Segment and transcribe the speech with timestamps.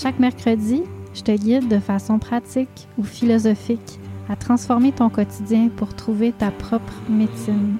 [0.00, 5.92] Chaque mercredi, je te guide de façon pratique ou philosophique à transformer ton quotidien pour
[5.92, 7.78] trouver ta propre médecine.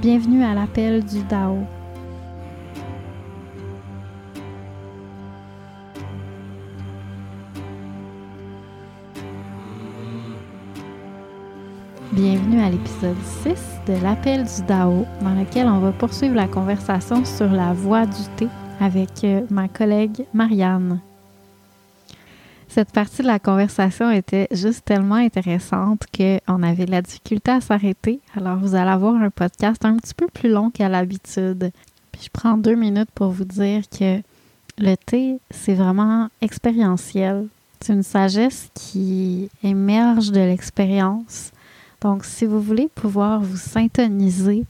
[0.00, 1.58] Bienvenue à l'appel du Dao.
[12.12, 13.52] Bienvenue à l'épisode 6
[13.88, 18.22] de l'appel du Dao, dans lequel on va poursuivre la conversation sur la voie du
[18.38, 18.48] thé
[18.82, 21.00] avec euh, ma collègue Marianne.
[22.68, 28.20] Cette partie de la conversation était juste tellement intéressante qu'on avait la difficulté à s'arrêter.
[28.36, 31.70] Alors, vous allez avoir un podcast un petit peu plus long qu'à l'habitude.
[32.10, 34.20] Puis, je prends deux minutes pour vous dire que
[34.78, 37.46] le thé, c'est vraiment expérientiel.
[37.80, 41.52] C'est une sagesse qui émerge de l'expérience
[42.02, 44.64] donc, si vous voulez pouvoir vous syntoniser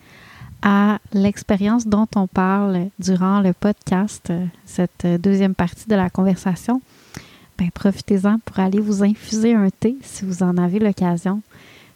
[0.62, 6.80] à l'expérience dont on parle durant le podcast, euh, cette deuxième partie de la conversation,
[7.58, 11.42] ben, profitez-en pour aller vous infuser un thé si vous en avez l'occasion.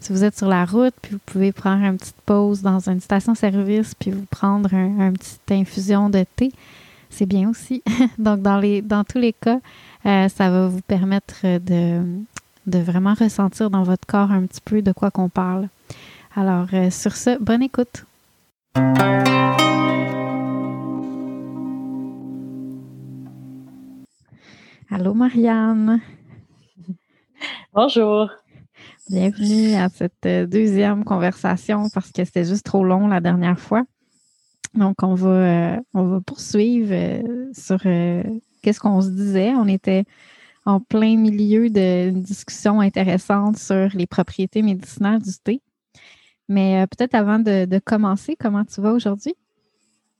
[0.01, 3.01] Si vous êtes sur la route, puis vous pouvez prendre une petite pause dans une
[3.01, 6.53] station-service, puis vous prendre un, une petite infusion de thé,
[7.09, 7.83] c'est bien aussi.
[8.19, 9.61] Donc, dans, les, dans tous les cas,
[10.05, 12.03] euh, ça va vous permettre de,
[12.67, 15.69] de vraiment ressentir dans votre corps un petit peu de quoi qu'on parle.
[16.35, 18.05] Alors, euh, sur ce, bonne écoute.
[24.91, 26.03] Allô, Marianne.
[27.73, 28.29] Bonjour.
[29.09, 33.85] Bienvenue à cette euh, deuxième conversation parce que c'était juste trop long la dernière fois.
[34.75, 37.23] Donc, on va, euh, on va poursuivre
[37.55, 39.55] sur qu'est-ce qu'on se disait.
[39.55, 40.05] On était
[40.67, 45.63] en plein milieu d'une discussion intéressante sur les propriétés médicinales du thé.
[46.49, 49.35] Mais euh, peut-être avant de, commencer, comment tu vas aujourd'hui?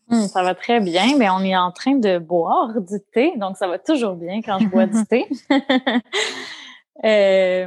[0.09, 1.17] Hmm, ça va très bien.
[1.17, 4.59] Mais on est en train de boire du thé, donc ça va toujours bien quand
[4.59, 5.27] je bois du thé.
[7.05, 7.67] euh,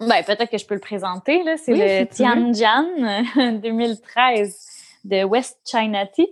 [0.00, 1.42] ben, peut-être que je peux le présenter.
[1.56, 2.86] C'est le Tianjian
[3.60, 4.66] 2013
[5.04, 6.28] de West China Tea,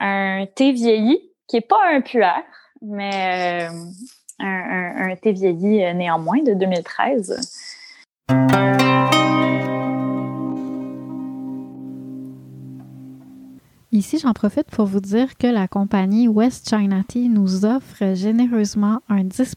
[0.00, 2.44] un thé vieilli qui n'est pas un puer,
[2.82, 7.40] mais euh, un, thé vieilli néanmoins de 2013.
[13.98, 19.00] Ici, j'en profite pour vous dire que la compagnie West China Tea nous offre généreusement
[19.08, 19.56] un 10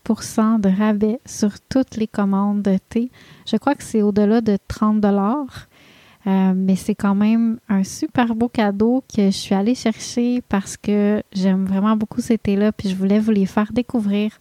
[0.59, 3.11] de rabais sur toutes les commandes de thé.
[3.45, 8.49] Je crois que c'est au-delà de 30 euh, mais c'est quand même un super beau
[8.49, 12.95] cadeau que je suis allée chercher parce que j'aime vraiment beaucoup ces thés-là, puis je
[12.95, 14.31] voulais vous les faire découvrir.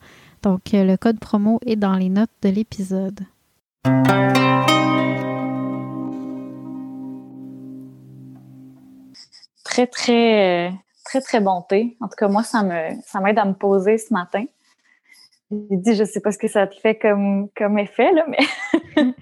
[0.43, 3.21] Donc, euh, le code promo est dans les notes de l'épisode.
[9.71, 10.73] Très, très,
[11.05, 11.97] très, très bon thé.
[12.01, 12.65] En tout cas, moi, ça
[13.07, 14.45] ça m'aide à me poser ce matin.
[15.49, 19.05] J'ai dit, je sais pas ce que ça te fait comme, comme effet, là, mais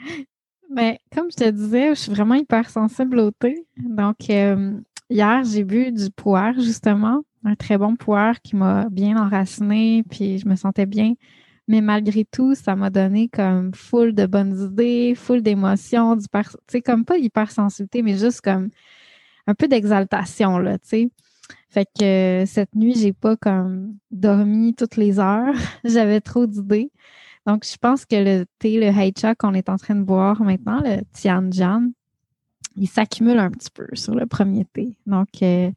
[0.70, 3.66] ben, comme je te disais, je suis vraiment hyper sensible au thé.
[3.76, 4.72] Donc, euh,
[5.10, 10.38] hier, j'ai bu du poire, justement, un très bon poire qui m'a bien enraciné, puis
[10.38, 11.12] je me sentais bien.
[11.66, 16.24] Mais malgré tout, ça m'a donné comme full de bonnes idées, full d'émotions, tu
[16.68, 18.70] sais, comme pas hypersensibilité, mais juste comme
[19.48, 21.10] un peu d'exaltation, là, tu sais.
[21.70, 25.54] Fait que cette nuit, j'ai pas comme dormi toutes les heures.
[25.84, 26.92] J'avais trop d'idées.
[27.46, 30.80] Donc, je pense que le thé, le Heicha qu'on est en train de boire maintenant,
[30.84, 31.90] le Tianjian,
[32.76, 34.94] il s'accumule un petit peu sur le premier thé.
[35.06, 35.70] Donc, euh,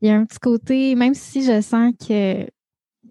[0.00, 2.48] il y a un petit côté, même si je sens qu'il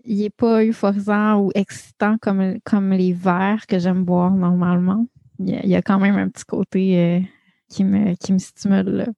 [0.05, 5.07] n'est pas euphorisant ou excitant comme, comme les verres que j'aime boire normalement,
[5.39, 7.19] il y, a, quand même un petit côté euh,
[7.69, 9.13] qui, me, qui me stimule.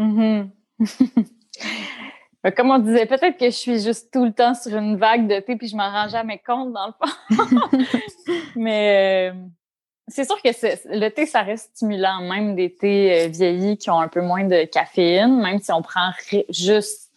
[0.00, 0.48] Mm-hmm.
[2.56, 5.40] Comme on disait, peut-être que je suis juste tout le temps sur une vague de
[5.40, 7.86] thé puis je m'en rends jamais compte dans le fond.
[8.56, 9.34] Mais euh,
[10.08, 14.00] c'est sûr que le thé, ça reste stimulant, même des thés euh, vieillis qui ont
[14.00, 16.12] un peu moins de caféine, même si on prend
[16.48, 17.10] juste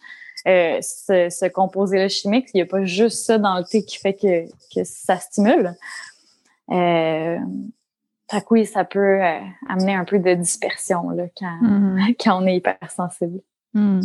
[0.46, 4.14] euh, ce, composé-là chimique, il n'y a pas juste ça dans le thé qui fait
[4.14, 5.74] que, que ça stimule.
[6.70, 7.38] Euh,
[8.50, 9.20] oui, ça peut
[9.68, 12.16] amener un peu de dispersion là, quand, mm-hmm.
[12.22, 13.40] quand on est hypersensible.
[13.74, 14.00] Mm.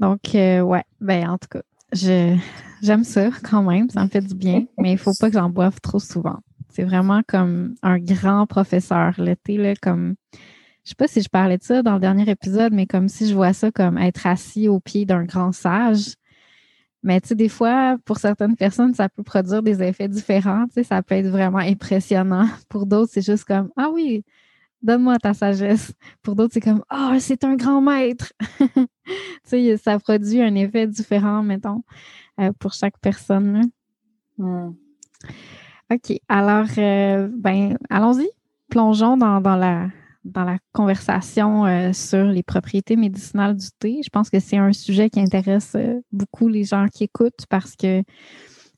[0.00, 1.62] Donc, ouais, ben en tout cas,
[1.92, 2.36] je,
[2.82, 5.48] j'aime ça quand même, ça me fait du bien, mais il faut pas que j'en
[5.48, 6.38] boive trop souvent.
[6.68, 9.14] C'est vraiment comme un grand professeur.
[9.18, 10.14] L'été, là, comme
[10.84, 13.28] je sais pas si je parlais de ça dans le dernier épisode, mais comme si
[13.28, 16.14] je vois ça comme être assis au pied d'un grand sage.
[17.02, 20.66] Mais tu sais, des fois, pour certaines personnes, ça peut produire des effets différents.
[20.66, 22.48] Tu sais, ça peut être vraiment impressionnant.
[22.68, 24.24] Pour d'autres, c'est juste comme Ah oui,
[24.82, 25.92] donne-moi ta sagesse.
[26.22, 28.32] Pour d'autres, c'est comme Ah, c'est un grand maître.
[28.58, 28.86] tu
[29.44, 31.82] sais, ça produit un effet différent, mettons,
[32.40, 33.70] euh, pour chaque personne.
[34.38, 34.70] Hmm.
[35.90, 36.18] OK.
[36.28, 38.28] Alors, euh, ben, allons-y.
[38.70, 39.88] Plongeons dans, la,
[40.24, 44.00] dans la conversation euh, sur les propriétés médicinales du thé.
[44.04, 47.76] Je pense que c'est un sujet qui intéresse euh, beaucoup les gens qui écoutent parce
[47.76, 48.02] que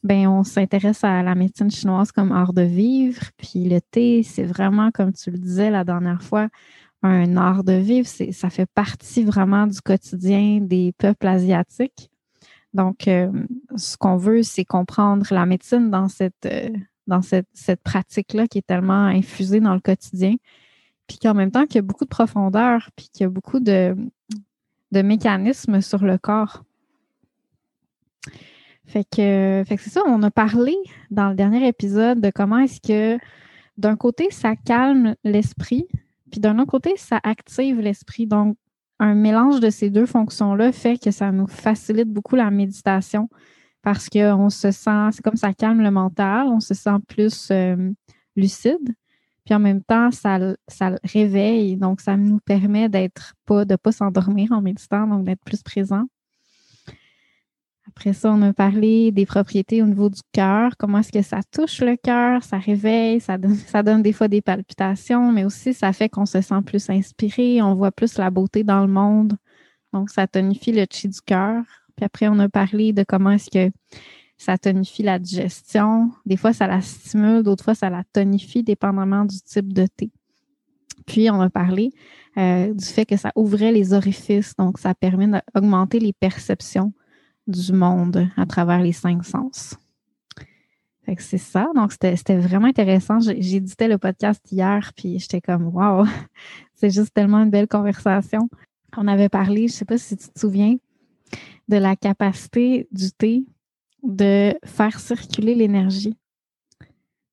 [0.03, 3.23] ben on s'intéresse à la médecine chinoise comme art de vivre.
[3.37, 6.49] Puis le thé, c'est vraiment, comme tu le disais la dernière fois,
[7.03, 8.07] un art de vivre.
[8.07, 12.11] Ça fait partie vraiment du quotidien des peuples asiatiques.
[12.75, 16.49] Donc, ce qu'on veut, c'est comprendre la médecine dans cette
[17.07, 20.35] dans cette, pratique-là qui est tellement infusée dans le quotidien,
[21.07, 23.61] puis qu'en même temps qu'il y a beaucoup de profondeur, puis qu'il y a beaucoup
[23.61, 23.97] de,
[24.93, 26.65] de mécanismes sur le corps.
[28.87, 30.75] Fait que, fait que c'est ça, on a parlé
[31.11, 33.19] dans le dernier épisode de comment est-ce que
[33.77, 35.87] d'un côté, ça calme l'esprit,
[36.31, 38.27] puis d'un autre côté, ça active l'esprit.
[38.27, 38.57] Donc,
[39.01, 43.29] un mélange de ces deux fonctions-là fait que ça nous facilite beaucoup la méditation,
[43.83, 47.91] parce qu'on se sent, c'est comme ça calme le mental, on se sent plus euh,
[48.37, 48.95] lucide.
[49.45, 50.39] Puis en même temps, ça,
[50.69, 55.45] ça réveille, donc ça nous permet d'être pas, de pas s'endormir en méditant, donc d'être
[55.45, 56.05] plus présent.
[57.87, 61.41] Après ça, on a parlé des propriétés au niveau du cœur, comment est-ce que ça
[61.53, 65.75] touche le cœur, ça réveille, ça donne, ça donne des fois des palpitations, mais aussi
[65.75, 69.35] ça fait qu'on se sent plus inspiré, on voit plus la beauté dans le monde.
[69.93, 71.63] Donc, ça tonifie le chi du cœur.
[71.97, 73.73] Puis après, on a parlé de comment est-ce que
[74.37, 76.11] ça tonifie la digestion.
[76.27, 80.11] Des fois, ça la stimule, d'autres fois, ça la tonifie, dépendamment du type de thé.
[81.07, 81.93] Puis, on a parlé
[82.37, 86.93] euh, du fait que ça ouvrait les orifices, donc ça permet d'augmenter les perceptions
[87.47, 89.77] du monde à travers les cinq sens.
[91.19, 91.69] C'est ça.
[91.75, 93.21] Donc, c'était vraiment intéressant.
[93.21, 96.07] J'éditais le podcast hier, puis j'étais comme, wow,
[96.75, 98.49] c'est juste tellement une belle conversation.
[98.97, 100.77] On avait parlé, je ne sais pas si tu te souviens,
[101.69, 103.45] de la capacité du thé
[104.05, 106.15] de faire circuler l'énergie.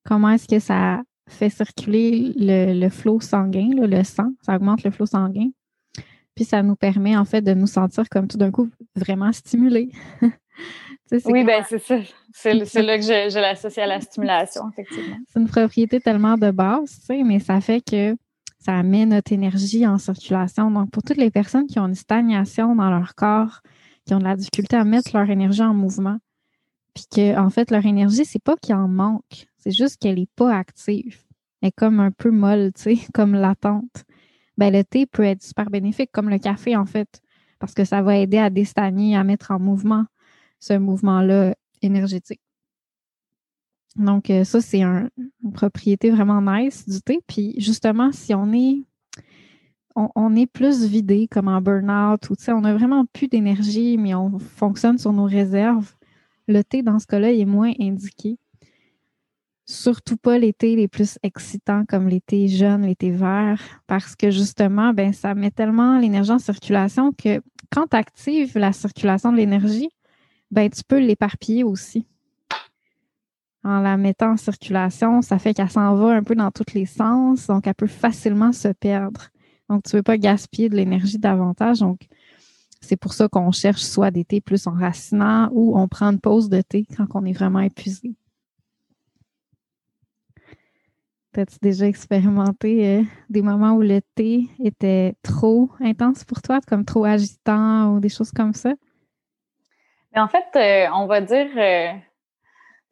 [0.04, 5.06] Comment est-ce que ça fait circuler le, flot sanguin, le sang, ça augmente le flot
[5.06, 5.50] sanguin.
[6.34, 9.90] Puis ça nous permet en fait de nous sentir comme tout d'un coup vraiment stimulés.
[11.26, 11.98] oui, ben c'est ça.
[12.32, 15.16] C'est là que je, l'associe à la stimulation, effectivement.
[15.28, 18.16] C'est une propriété tellement de base, tu sais, mais ça fait que
[18.58, 20.70] ça met notre énergie en circulation.
[20.70, 23.60] Donc, pour toutes les personnes qui ont une stagnation dans leur corps,
[24.06, 26.18] qui ont de la difficulté à mettre leur énergie en mouvement.
[26.94, 30.28] Puis que, en fait, leur énergie, c'est pas qu'il en manque, c'est juste qu'elle n'est
[30.36, 31.22] pas active.
[31.60, 34.04] Elle est comme un peu molle, tu sais, comme latente.
[34.58, 37.20] Ben, le thé peut être super bénéfique, comme le café, en fait,
[37.58, 40.04] parce que ça va aider à déstagner, à mettre en mouvement
[40.60, 42.40] ce mouvement-là énergétique.
[43.96, 45.10] Donc, euh, ça, c'est une
[45.54, 47.20] propriété vraiment nice du thé.
[47.26, 48.82] Puis, justement, si on est
[49.94, 54.38] on, est plus vidé comme en burn-out ou on a vraiment plus d'énergie, mais on
[54.38, 55.92] fonctionne sur nos réserves.
[56.48, 58.38] Le thé, dans ce cas-là, est moins indiqué.
[59.64, 65.12] Surtout pas l'été les plus excitants comme l'été jaune, l'été vert, parce que justement, ben,
[65.12, 69.88] ça met tellement l'énergie en circulation que quand tu actives la circulation de l'énergie,
[70.50, 72.06] ben, tu peux l'éparpiller aussi.
[73.64, 76.86] En la mettant en circulation, ça fait qu'elle s'en va un peu dans tous les
[76.86, 79.30] sens, donc elle peut facilement se perdre.
[79.68, 81.78] Donc, tu ne veux pas gaspiller de l'énergie davantage.
[81.78, 82.00] Donc,
[82.82, 86.48] c'est pour ça qu'on cherche soit des thés plus enracinants ou on prend une pause
[86.48, 88.14] de thé quand on est vraiment épuisé.
[91.34, 96.84] As-tu déjà expérimenté euh, des moments où le thé était trop intense pour toi, comme
[96.84, 98.74] trop agitant ou des choses comme ça?
[100.14, 101.92] Mais en fait, euh, on va dire, euh,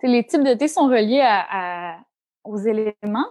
[0.02, 1.22] les types de thé sont reliés
[2.44, 3.28] aux éléments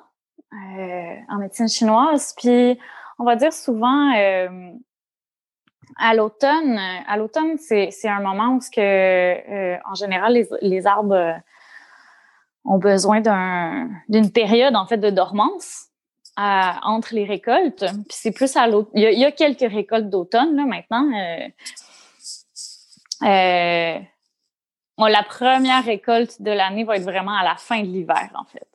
[0.51, 2.35] en médecine chinoise.
[2.37, 2.77] Puis
[3.19, 4.71] on va dire souvent, euh,
[5.97, 11.41] À l'automne, à l'automne, c'est, un moment où, que, euh, en général, les, les arbres
[12.65, 15.89] ont besoin d'un, d'une période en fait de dormance
[16.37, 17.85] entre les récoltes.
[18.07, 18.91] Puis c'est plus à l'automne.
[18.95, 21.05] Il, y a quelques récoltes d'automne là maintenant.
[21.11, 21.47] Euh,
[23.23, 23.99] euh,
[24.97, 28.67] la première récolte de l'année va être vraiment à la fin de l'hiver en fait.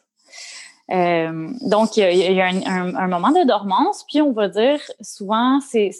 [0.90, 5.92] Euh, donc, il y a, un, moment de dormance, puis on va dire souvent, c'est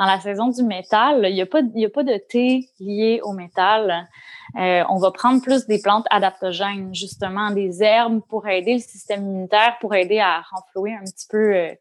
[0.00, 3.34] dans la saison du métal, il n'y a, pas, a pas de thé lié au
[3.34, 4.08] métal.
[4.56, 9.26] Euh, on va prendre plus des plantes adaptogènes, justement, des herbes pour aider le système
[9.26, 11.74] immunitaire, pour aider à renflouer un petit peu euh,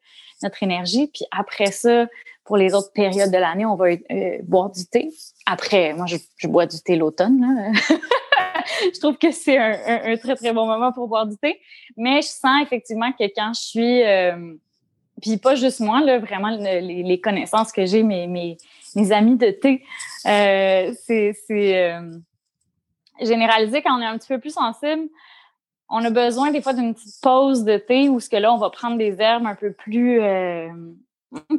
[0.44, 1.08] notre énergie.
[1.08, 2.08] Puis après ça,
[2.44, 5.12] pour les autres périodes de l'année, on va euh, boire du thé.
[5.46, 7.72] Après, moi, je, bois du thé l'automne.
[8.94, 11.58] je trouve que c'est un, très, très bon moment pour boire du thé.
[11.96, 14.04] Mais je sens effectivement que quand je suis...
[15.22, 18.58] puis pas juste moi, là, vraiment les, connaissances que j'ai, mes, mes,
[18.96, 19.84] mes amis de thé,
[20.24, 21.34] c'est
[23.22, 25.10] généraliser quand on est un petit peu plus sensible,
[25.90, 28.58] on a besoin des fois d'une petite pause de thé où ce que là, on
[28.58, 30.70] va prendre des herbes un peu plus euh,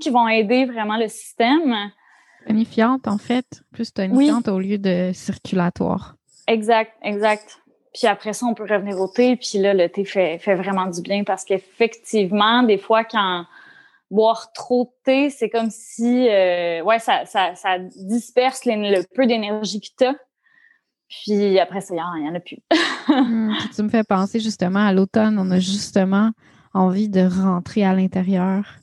[0.00, 1.90] qui vont aider vraiment le système.
[2.46, 6.16] Tonifiante, en fait, plus tonifiante au lieu de circulatoire.
[6.46, 7.59] Exact, exact.
[7.92, 9.36] Puis après ça, on peut revenir au thé.
[9.36, 13.44] Puis là, le thé fait, fait vraiment du bien parce qu'effectivement, des fois, quand
[14.10, 19.26] boire trop de thé, c'est comme si euh, ouais, ça, ça, ça disperse le peu
[19.26, 20.14] d'énergie que tu as.
[21.08, 22.58] Puis après ça, il n'y en, a plus.
[23.08, 25.36] Hmm, tu me fais penser justement à l'automne.
[25.36, 26.30] On a justement
[26.74, 28.76] envie de rentrer à l'intérieur.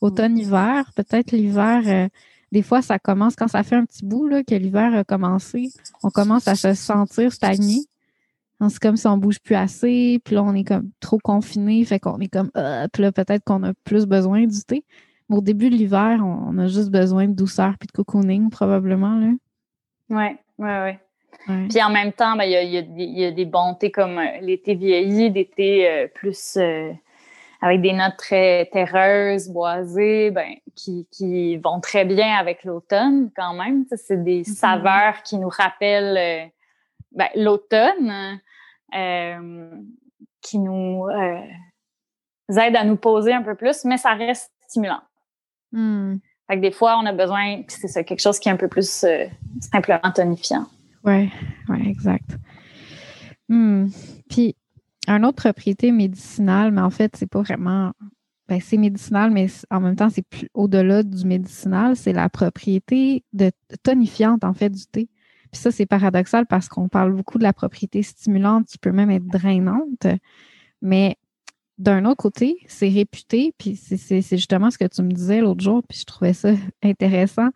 [0.00, 2.08] Automne-hiver, peut-être l'hiver, euh,
[2.50, 5.70] des fois, ça commence quand ça fait un petit bout là, que l'hiver a commencé.
[6.02, 7.82] On commence à se sentir stagné.
[8.60, 12.00] C'est comme si on bouge plus assez, puis là, on est comme trop confiné, fait
[12.00, 14.84] qu'on est comme, euh, puis là, peut-être qu'on a plus besoin du thé.
[15.28, 19.16] Mais au début de l'hiver, on, a juste besoin de douceur puis de cocooning, probablement,
[19.16, 19.30] là.
[20.10, 21.00] Ouais, ouais, ouais.
[21.68, 24.74] Puis en même temps, ben, il y, a, des bons thés comme euh, les thés
[24.74, 26.92] vieillis, des thés euh, plus euh,
[27.62, 33.84] avec des notes très terreuses, boisées, ben, qui, vont très bien avec l'automne quand même.
[33.96, 34.54] C'est des mm-hmm.
[34.54, 36.50] saveurs qui nous rappellent
[37.12, 38.40] ben, l'automne,
[38.92, 41.06] qui nous
[42.48, 45.02] aident à nous poser un peu plus, mais ça reste stimulant.
[45.72, 46.16] Mm.
[46.48, 48.68] Fait que des fois, on a besoin, c'est ça, quelque chose qui est un peu
[48.68, 49.04] plus
[49.60, 50.66] simplement tonifiant.
[51.04, 51.30] Oui,
[51.68, 52.36] ouais, exact.
[53.48, 53.88] Hmm.
[54.28, 54.56] Puis,
[55.06, 57.92] une autre propriété médicinale, mais en fait, c'est pas vraiment.
[58.48, 63.24] Ben, c'est médicinal, mais en même temps, c'est plus au-delà du médicinal, c'est la propriété
[63.34, 63.50] de
[63.82, 65.08] tonifiante, en fait, du thé.
[65.50, 69.10] Puis ça, c'est paradoxal parce qu'on parle beaucoup de la propriété stimulante qui peut même
[69.10, 70.06] être drainante.
[70.82, 71.16] Mais
[71.78, 75.82] d'un autre côté, c'est réputé, puis c'est justement ce que tu me disais l'autre jour,
[75.88, 76.50] puis je trouvais ça
[76.82, 77.48] intéressant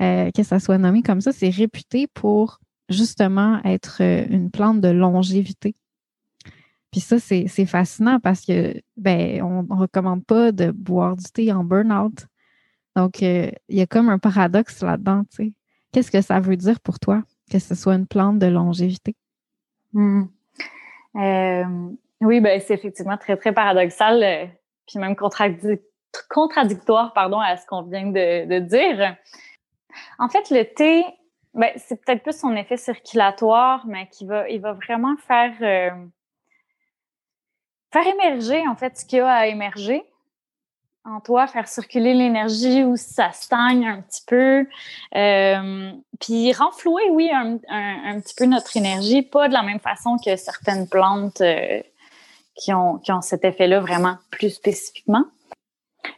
[0.00, 1.32] euh, que ça soit nommé comme ça.
[1.32, 5.74] C'est réputé pour justement être euh, une plante de longévité.
[6.92, 11.52] Puis ça, c'est fascinant parce que ben, on ne recommande pas de boire du thé
[11.52, 12.26] en burn-out.
[12.94, 15.52] Donc, euh, il y a comme un paradoxe là-dedans, tu sais.
[15.96, 19.16] Qu'est-ce que ça veut dire pour toi que ce soit une plante de longévité?
[19.94, 20.24] Hmm.
[21.14, 21.64] Euh,
[22.20, 24.50] oui, ben, c'est effectivement très, très paradoxal,
[24.86, 29.16] puis même contradictoire pardon, à ce qu'on vient de, de dire.
[30.18, 31.02] En fait, le thé,
[31.54, 36.06] ben, c'est peut-être plus son effet circulatoire, mais qui va, il va vraiment faire, euh,
[37.90, 40.04] faire émerger, en fait, ce qu'il y a à émerger
[41.06, 44.66] en toi, faire circuler l'énergie si ça stagne un petit peu.
[45.14, 50.16] Euh, puis renflouer, oui, un, un, petit peu notre énergie, pas de la même façon
[50.22, 51.80] que certaines plantes euh,
[52.54, 55.24] qui, ont, qui ont cet effet-là vraiment plus spécifiquement.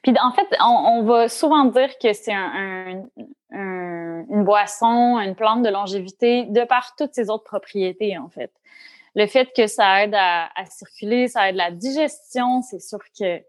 [0.03, 3.03] Puis en fait, on, va souvent dire que c'est un,
[3.51, 8.53] une boisson, une plante de longévité, de par toutes ses autres propriétés, en fait.
[9.15, 13.43] Le fait que ça aide à, circuler, ça aide la digestion, c'est sûr que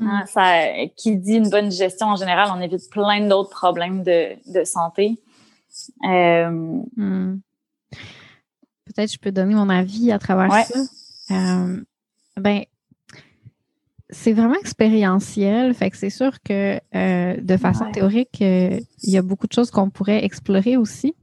[0.00, 0.26] hein, mm.
[0.26, 0.62] ça,
[0.96, 5.18] qui dit une bonne digestion en général, on évite plein d'autres problèmes de, de santé.
[6.04, 6.50] Euh,
[6.96, 7.40] mm.
[8.84, 10.80] Peut-être je peux donner mon avis à travers ça.
[11.30, 11.82] Euh,
[12.36, 12.62] ben,
[14.10, 15.74] c'est vraiment expérientiel.
[15.74, 19.70] Fait que c'est sûr que euh, de façon théorique, il y a beaucoup de choses
[19.70, 21.14] qu'on pourrait explorer aussi.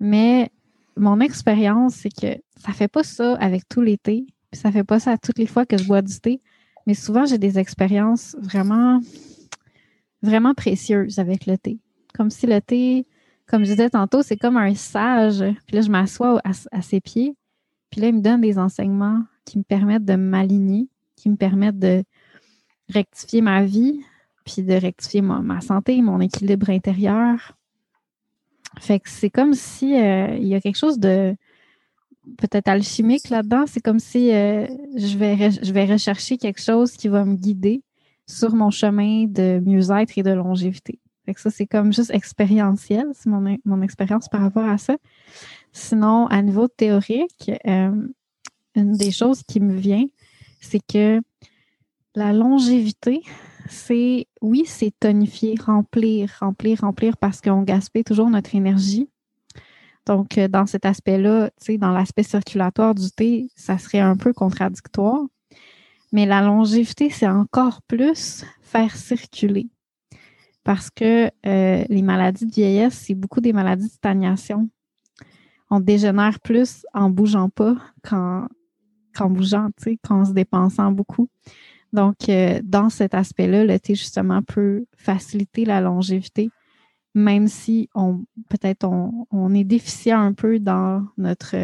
[0.00, 0.50] Mais
[0.96, 4.26] mon expérience, c'est que ça fait pas ça avec tout l'été.
[4.50, 6.40] Puis ça fait pas ça toutes les fois que je bois du thé.
[6.88, 8.98] Mais souvent, j'ai des expériences vraiment,
[10.22, 11.78] vraiment précieuses avec le thé.
[12.14, 13.06] Comme si le thé,
[13.46, 15.44] comme je disais tantôt, c'est comme un sage.
[15.66, 17.36] Puis là, je m'assois à, ses pieds.
[17.90, 21.78] Puis là, il me donne des enseignements qui me permettent de m'aligner qui me permettent
[21.78, 22.04] de
[22.88, 24.00] rectifier ma vie,
[24.46, 27.52] puis de rectifier ma, santé, mon équilibre intérieur.
[28.80, 31.36] Fait que c'est comme si il y a quelque chose de
[32.36, 33.64] peut-être alchimique là-dedans.
[33.66, 37.82] C'est comme si je, vais je vais rechercher quelque chose qui va me guider
[38.26, 41.00] sur mon chemin de mieux-être et de longévité.
[41.24, 44.96] Fait que ça, c'est comme juste expérientiel, c'est mon, mon expérience par rapport à ça.
[45.72, 48.08] Sinon, à niveau théorique, euh,
[48.74, 50.04] une des choses qui me vient,
[50.60, 51.20] c'est que
[52.14, 53.22] la longévité,
[53.68, 59.08] c'est, oui, c'est tonifier, remplir, remplir, remplir parce qu'on gaspille toujours notre énergie.
[60.08, 65.20] Donc, euh, dans cet aspect-là, dans l'aspect circulatoire du thé, ça serait un peu contradictoire.
[66.12, 69.68] Mais la longévité, c'est encore plus faire circuler.
[70.64, 74.70] Parce que euh, les maladies de vieillesse, c'est beaucoup des maladies de stagnation.
[75.70, 78.48] On dégénère plus en bougeant pas qu'en,
[79.28, 79.68] bougeant,
[80.02, 81.28] qu'en se dépensant beaucoup.
[81.92, 86.50] Donc, euh, dans cet aspect-là, le thé, justement, peut faciliter la longévité,
[87.18, 91.56] même si on peut-être on, est déficient un peu dans notre,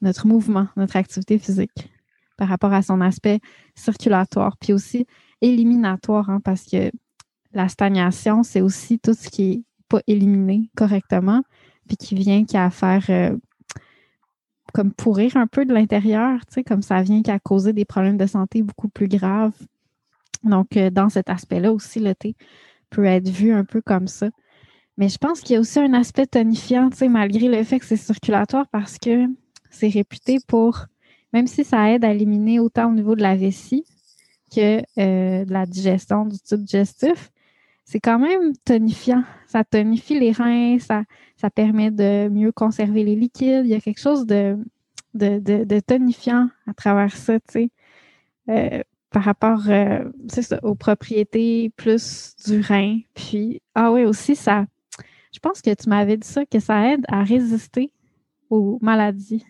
[0.00, 1.90] notre mouvement, notre activité physique
[2.36, 3.40] par rapport à son aspect
[3.74, 5.06] circulatoire, puis aussi
[5.42, 6.90] éliminatoire, hein, parce que
[7.52, 11.42] la stagnation, c'est aussi tout ce qui n'est pas éliminé correctement,
[11.86, 13.36] puis qui vient qu'à faire euh,
[14.72, 18.16] comme pourrir un peu de l'intérieur, tu sais, comme ça vient qu'à causer des problèmes
[18.16, 19.56] de santé beaucoup plus graves.
[20.44, 22.36] Donc, euh, dans cet aspect-là aussi, le thé
[22.88, 24.30] peut être vu un peu comme ça.
[25.00, 27.80] Mais je pense qu'il y a aussi un aspect tonifiant, tu sais, malgré le fait
[27.80, 29.28] que c'est circulatoire, parce que
[29.70, 30.84] c'est réputé pour
[31.32, 33.86] même si ça aide à éliminer autant au niveau de la vessie
[34.54, 37.30] que euh, de la digestion du tube digestif,
[37.86, 39.24] c'est quand même tonifiant.
[39.46, 41.04] Ça tonifie les reins, ça,
[41.38, 43.64] ça permet de mieux conserver les liquides.
[43.64, 44.58] Il y a quelque chose de,
[45.14, 47.70] de, tonifiant à travers ça, tu sais.
[48.50, 50.04] Euh, par rapport euh,
[50.62, 52.98] aux propriétés plus du rein.
[53.14, 54.66] Puis, ah oui, aussi, ça,
[55.32, 57.92] je pense que tu m'avais dit ça, que ça aide à résister
[58.48, 59.44] aux maladies.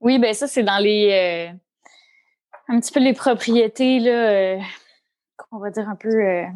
[0.00, 1.52] Oui, ben ça, c'est dans les euh,
[2.68, 4.58] un petit peu les propriétés, là, euh,
[5.50, 6.46] on va dire un peu euh,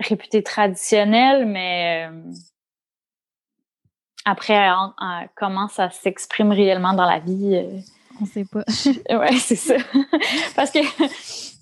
[0.00, 2.08] réputées traditionnelles, mais
[4.24, 4.68] après,
[5.36, 7.82] comment ça s'exprime réellement dans la vie?
[8.20, 8.64] on sait pas.
[9.10, 9.76] oui, c'est ça.
[10.56, 10.80] Parce que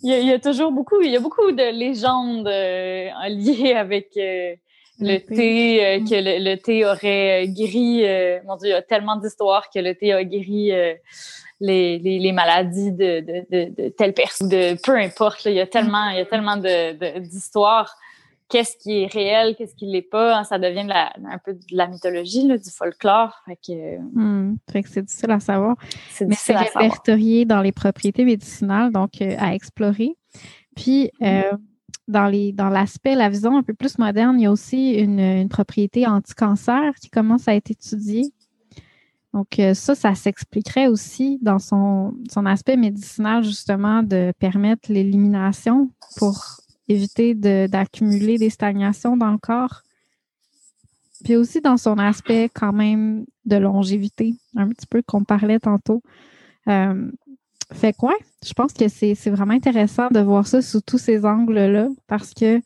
[0.02, 4.16] il y, a, toujours beaucoup, il y a beaucoup de légendes liées avec
[5.00, 8.04] le, thé, euh, que le, thé aurait euh, guéri.
[8.04, 10.72] Euh, mon Dieu, il y a tellement d'histoires que le thé a guéri
[11.60, 15.44] les, les, maladies de, de, de, telle personne, de peu importe.
[15.46, 17.96] il y a tellement, il y a tellement d'histoires.
[18.48, 21.60] Qu'est-ce qui est réel, qu'est-ce qui l'est pas, hein, ça devient la, un peu de
[21.72, 23.42] la mythologie, là, du folklore.
[23.44, 25.76] Fait que, hmm, fait que c'est difficile à savoir.
[26.20, 30.16] Mais c'est répertorié dans les propriétés médicinales, donc à explorer.
[30.76, 31.10] Puis,
[32.08, 35.48] dans les dans l'aspect, la vision un peu plus moderne, il y a aussi une,
[35.48, 38.32] propriété anti-cancer qui commence à être étudiée.
[39.32, 45.90] Donc, euh, ça, ça s'expliquerait aussi dans son, son aspect médicinal, justement, de permettre l'élimination
[46.16, 49.82] pour éviter d'accumuler des stagnations dans le corps.
[51.24, 56.02] Puis aussi dans son aspect quand même de longévité, un petit peu qu'on parlait tantôt.
[56.68, 57.10] Euh,
[57.72, 58.14] fait quoi?
[58.46, 62.60] je pense que c'est vraiment intéressant de voir ça sous tous ces angles-là parce que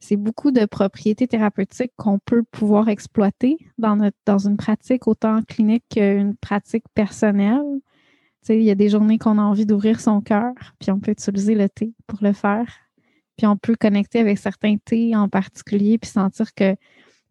[0.00, 5.42] c'est beaucoup de propriétés thérapeutiques qu'on peut pouvoir exploiter dans, notre, dans une pratique autant
[5.42, 7.62] clinique qu'une pratique personnelle.
[8.42, 10.98] Tu sais, il y a des journées qu'on a envie d'ouvrir son cœur, puis on
[10.98, 12.66] peut utiliser le thé pour le faire.
[13.40, 16.76] Puis on peut connecter avec certains thés en particulier, puis sentir que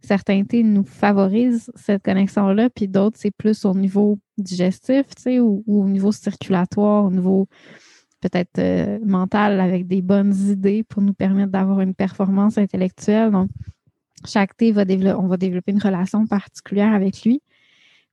[0.02, 5.40] certains thés nous favorisent cette connexion-là, puis d'autres, c'est plus au niveau digestif, tu sais,
[5.40, 7.48] ou, au niveau circulatoire, au niveau
[8.22, 13.30] peut-être euh, mental, avec des bonnes idées pour nous permettre d'avoir une performance intellectuelle.
[13.30, 13.52] Donc,
[14.26, 17.44] chaque thé, va on va développer une relation particulière avec lui.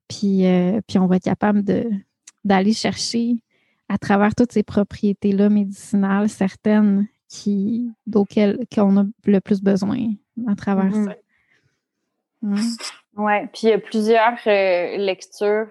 [0.06, 1.64] Puis, euh, puis on va être capable
[2.44, 3.37] d'aller chercher
[3.88, 9.98] à travers toutes ces propriétés-là médicinales, certaines qui, auxquelles on a le plus besoin
[10.46, 11.04] à travers mm-hmm.
[11.04, 11.16] ça.
[12.42, 12.60] Oui,
[13.16, 15.70] ouais, puis il y a plusieurs euh, lectures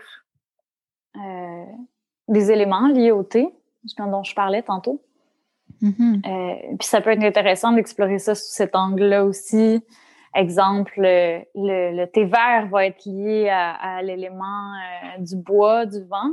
[1.15, 1.65] euh,
[2.27, 3.47] des éléments liés au thé,
[3.97, 5.01] dont je parlais tantôt.
[5.81, 6.27] Mm-hmm.
[6.27, 9.81] Euh, puis ça peut être intéressant d'explorer ça sous cet angle-là aussi.
[10.33, 14.73] Exemple, le, thé vert va être lié à, l'élément
[15.19, 16.31] du bois, du vent.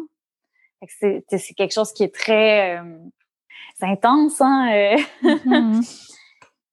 [0.88, 1.24] C'est
[1.56, 2.82] quelque chose qui est très
[3.80, 4.96] intense, hein?
[5.22, 6.08] Mm-hmm.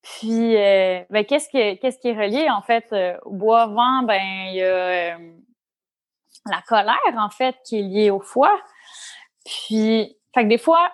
[0.02, 4.04] Puis, euh, ben, qu'est-ce qui, qu'est-ce qui est relié, en fait, euh, au bois-vent?
[4.04, 5.17] Ben, il y a euh,
[6.45, 8.60] la colère, en fait, qui est liée au foie.
[9.45, 10.91] Puis, fait que des fois,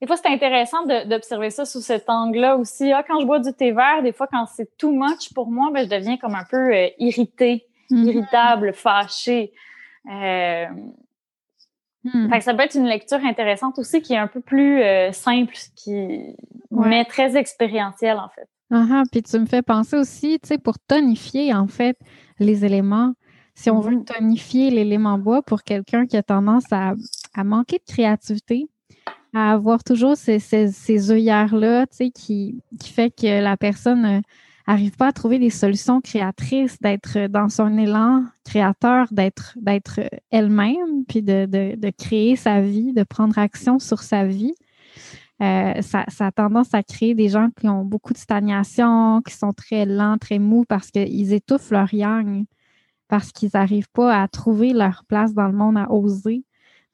[0.00, 2.92] des fois, c'est intéressant d'observer ça sous cet angle-là aussi.
[2.92, 5.70] Ah, quand je bois du thé vert, des fois, quand c'est too much pour moi,
[5.72, 8.08] ben, je deviens comme un peu euh, irritée, mm-hmm.
[8.08, 9.52] irritable, fâchée.
[10.10, 10.66] Euh,
[12.04, 12.40] hmm.
[12.40, 16.36] ça peut être une lecture intéressante aussi qui est un peu plus euh, simple, qui
[16.70, 18.48] mais très expérientielle, en fait.
[18.70, 21.98] Uh Puis tu me fais penser aussi, tu sais, pour tonifier, en fait,
[22.38, 23.14] les éléments,
[23.54, 24.04] si on veut mm-hmm.
[24.04, 26.94] tonifier l'élément bois pour quelqu'un qui a tendance à,
[27.34, 28.68] à manquer de créativité,
[29.34, 34.22] à avoir toujours ces, ces, œillères-là, tu sais, qui, qui fait que la personne
[34.68, 40.00] n'arrive pas à trouver des solutions créatrices, d'être dans son élan créateur, d'être, d'être
[40.30, 44.54] elle-même, puis de, créer sa vie, de prendre action sur sa vie.
[45.40, 49.52] Euh, ça, a tendance à créer des gens qui ont beaucoup de stagnation, qui sont
[49.52, 52.44] très lents, très mous parce qu'ils étouffent leur yang,
[53.06, 56.44] parce qu'ils n'arrivent pas à trouver leur place dans le monde, à oser.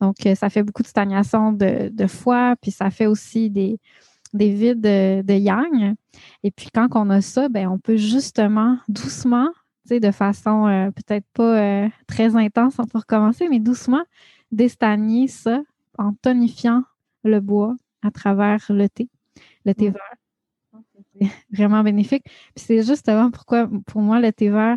[0.00, 3.78] Donc, euh, ça fait beaucoup de stagnation de, de foie, puis ça fait aussi des,
[4.34, 5.94] des vides de, yang.
[6.42, 9.48] Et puis, quand on a ça, ben, on peut justement, doucement,
[9.90, 14.02] de façon euh, peut-être pas euh, très intense pour recommencer, mais doucement,
[14.50, 15.62] déstagner ça
[15.98, 16.82] en tonifiant
[17.22, 19.08] le bois à travers le thé,
[19.64, 20.14] le thé vert.
[21.20, 22.24] C'est vraiment bénéfique.
[22.24, 24.76] Puis c'est justement pourquoi, pour moi, le thé vert,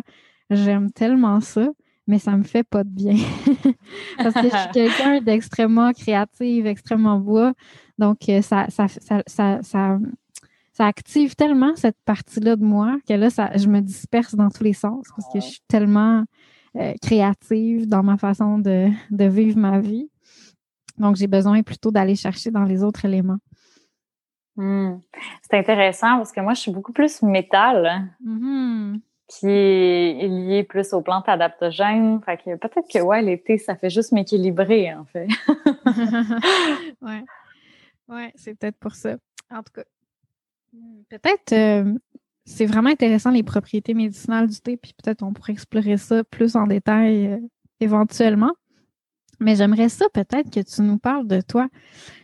[0.50, 1.68] j'aime tellement ça
[2.08, 3.16] mais ça me fait pas de bien.
[4.16, 7.52] Parce que je suis quelqu'un d'extrêmement créative, extrêmement bois.
[7.98, 8.86] Donc, euh, ça, ça,
[9.26, 9.98] ça, ça,
[10.80, 14.72] active tellement cette partie-là de moi que là, ça, je me disperse dans tous les
[14.72, 16.24] sens parce que je suis tellement
[16.76, 20.08] euh, créative dans ma façon de, vivre ma vie.
[20.96, 23.38] Donc, j'ai besoin plutôt d'aller chercher dans les autres éléments.
[24.56, 24.96] Hmm.
[25.42, 28.10] C'est intéressant parce que moi, je suis beaucoup plus métal.
[28.24, 32.20] Mm-hmm qui est lié plus aux plantes adaptogènes.
[32.24, 35.28] Fait que peut-être que ouais, l'été, ça fait juste m'équilibrer, en fait.
[38.08, 38.32] ouais.
[38.34, 39.16] C'est peut-être pour ça.
[39.50, 39.84] En tout cas,
[41.10, 41.94] peut-être euh,
[42.44, 46.56] c'est vraiment intéressant les propriétés médicinales du thé, puis peut-être on pourrait explorer ça plus
[46.56, 47.38] en détail euh,
[47.80, 48.52] éventuellement.
[49.40, 51.68] Mais j'aimerais ça peut-être que tu nous parles de toi.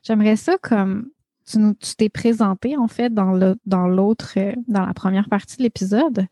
[0.03, 1.11] J'aimerais ça comme
[1.45, 5.62] tu t'es présenté en fait dans le dans l'autre euh, dans la première partie de
[5.62, 6.27] l'épisode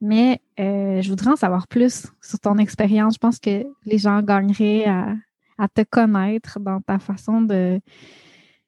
[0.00, 3.14] mais euh, je voudrais en savoir plus sur ton expérience.
[3.14, 7.80] Je pense que les gens gagneraient à, te connaître dans ta façon de,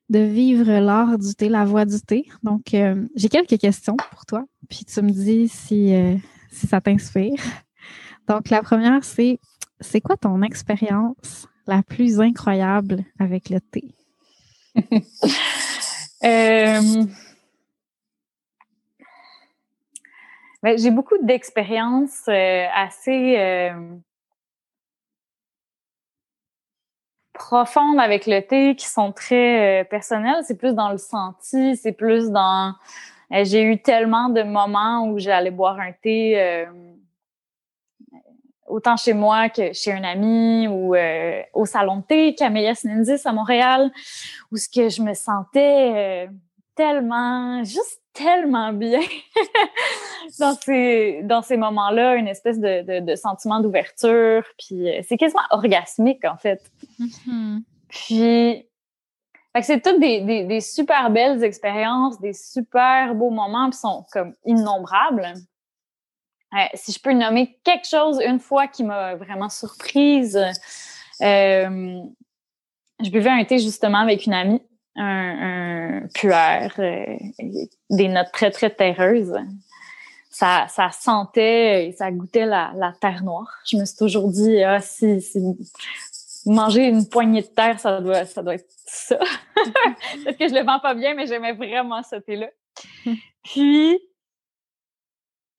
[0.09, 2.27] vivre l'art du thé, la voix du thé.
[2.43, 6.17] Donc, euh, j'ai quelques questions pour toi, puis tu me dis si, euh,
[6.51, 7.41] si ça t'inspire.
[8.29, 9.39] Donc, la première, c'est
[9.81, 13.95] c'est quoi ton expérience la plus incroyable avec le thé?
[20.75, 23.71] j'ai beaucoup d'expériences euh, assez euh,
[27.33, 30.43] profondes avec le thé qui sont très euh, personnelles.
[30.45, 32.75] C'est plus dans le senti, c'est plus dans...
[33.31, 36.67] j'ai eu tellement de moments où j'allais boire un thé
[38.67, 40.97] autant chez moi que chez un ami ou
[41.53, 43.93] au salon de thé Camélia Sinendis à Montréal
[44.51, 46.29] où ce que je me sentais
[46.75, 49.01] tellement juste tellement bien
[50.39, 54.45] dans ces, dans ces moments-là, une espèce de, de, sentiment d'ouverture.
[54.59, 56.63] Puis euh, c'est quasiment orgasmique, en fait.
[57.01, 57.63] Mm-hmm.
[57.89, 58.67] Puis,
[59.63, 65.33] c'est toutes des, des, super belles expériences, des super beaux moments qui sont comme innombrables.
[66.53, 70.37] Euh, si je peux nommer quelque chose une fois qui m'a vraiment surprise,
[71.23, 72.01] euh,
[73.03, 74.63] je buvais un thé justement avec une amie
[74.97, 77.17] un, un puer, euh,
[77.91, 79.35] des notes très, très terreuses.
[80.31, 83.51] Ça, ça sentait et ça goûtait la, la terre noire.
[83.65, 85.41] Je me suis toujours dit, ah, si, si
[86.47, 89.19] manger une poignée de terre, ça doit, ça doit être ça.
[89.55, 92.49] Peut-être que je le vends pas bien, mais j'aimais vraiment ce thé-là.
[93.45, 93.99] Puis,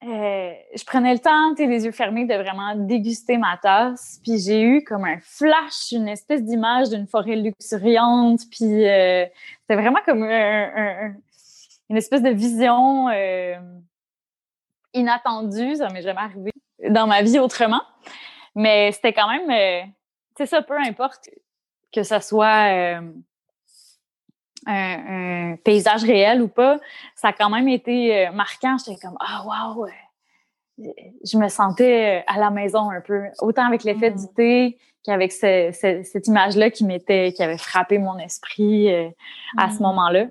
[0.04, 4.20] euh, je prenais le temps, les yeux fermés, de vraiment déguster ma tasse.
[4.24, 8.42] Puis j'ai eu comme un flash, une espèce d'image d'une forêt luxuriante.
[8.52, 9.26] Puis euh,
[9.62, 13.56] c'était vraiment comme une espèce de vision euh,
[14.94, 15.76] inattendue.
[15.78, 16.52] Ça m'est jamais arrivé
[16.90, 17.82] dans ma vie autrement.
[18.54, 19.92] Mais c'était quand même,
[20.38, 21.30] c'est ça, peu importe
[21.92, 23.02] que ça soit
[24.68, 26.80] un, paysage réel ou pas,
[27.16, 28.78] ça a quand même été euh, marquant.
[28.78, 29.88] J'étais comme ah wow,
[30.78, 34.34] je me sentais euh, à la maison un peu, autant avec l'effet du mm.
[34.36, 39.10] thé qu'avec cette image-là qui m'était, qui avait frappé mon esprit euh,
[39.58, 39.84] à ce mm.
[39.84, 40.26] moment-là.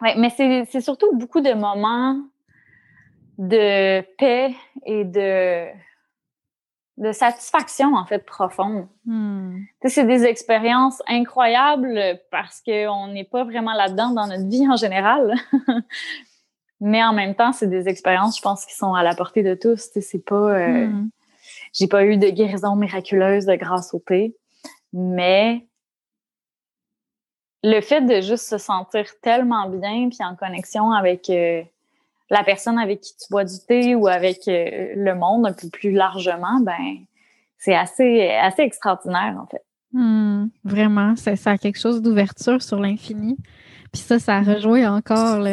[0.00, 2.18] Ouais, mais c'est surtout beaucoup de moments
[3.36, 4.54] de paix
[4.86, 5.66] et de
[7.00, 8.86] de satisfaction, en fait, profonde.
[9.06, 9.56] Hmm.
[9.86, 15.34] C'est des expériences incroyables parce qu'on n'est pas vraiment là-dedans dans notre vie en général.
[16.80, 19.54] Mais en même temps, c'est des expériences, je pense, qui sont à la portée de
[19.54, 19.90] tous.
[20.00, 20.58] C'est pas...
[20.58, 21.10] Euh, hmm.
[21.72, 24.36] J'ai pas eu de guérison miraculeuse grâce au thé,
[24.92, 25.66] mais
[27.62, 31.62] le fait de juste se sentir tellement bien puis en connexion avec euh,
[32.30, 35.68] la personne avec qui tu bois du thé ou avec euh, le monde un peu
[35.68, 36.96] plus largement, ben
[37.58, 39.62] c'est assez assez extraordinaire en fait.
[39.92, 43.36] Hmm, vraiment, ça, ça a quelque chose d'ouverture sur l'infini.
[43.92, 45.44] Puis ça, ça rejoint encore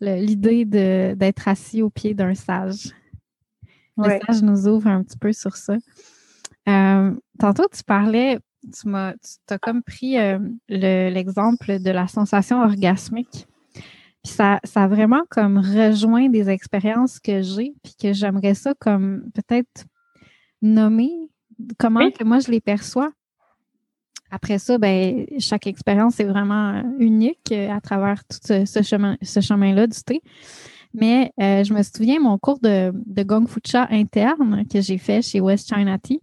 [0.00, 2.92] l'idée d'être assis au pied d'un sage.
[3.96, 5.76] Le sage nous ouvre un petit peu sur ça.
[6.68, 8.38] Euh, tantôt, tu parlais,
[8.72, 9.14] tu m'as,
[9.48, 13.46] as comme pris euh, l'exemple de la sensation orgasmique
[14.28, 19.30] ça, ça a vraiment comme rejoint des expériences que j'ai, puis que j'aimerais ça comme
[19.34, 19.86] peut-être
[20.62, 21.28] nommer
[21.78, 23.10] comment que moi je les perçois?
[24.30, 29.40] Après ça, ben, chaque expérience est vraiment unique euh, à travers tout ce, chemin, ce
[29.40, 30.20] chemin-là du thé.
[30.92, 34.98] Mais euh, je me souviens, mon cours de, de Gong Fu Cha interne que j'ai
[34.98, 36.20] fait chez West China Tea,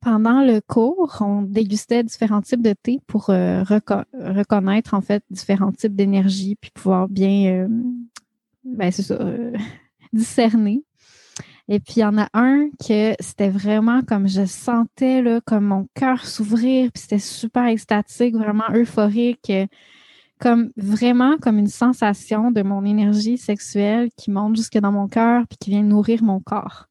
[0.00, 5.72] pendant le cours, on dégustait différents types de thé pour euh, reconnaître en fait différents
[5.72, 7.68] types d'énergie puis pouvoir bien, euh,
[8.64, 9.52] ben, ça, euh,
[10.12, 10.84] discerner.
[11.68, 15.66] Et puis il y en a un que c'était vraiment comme je sentais là, comme
[15.66, 19.52] mon cœur s'ouvrir, puis c'était super extatique, vraiment euphorique,
[20.40, 25.46] comme vraiment comme une sensation de mon énergie sexuelle qui monte jusque dans mon cœur
[25.48, 26.88] puis qui vient nourrir mon corps.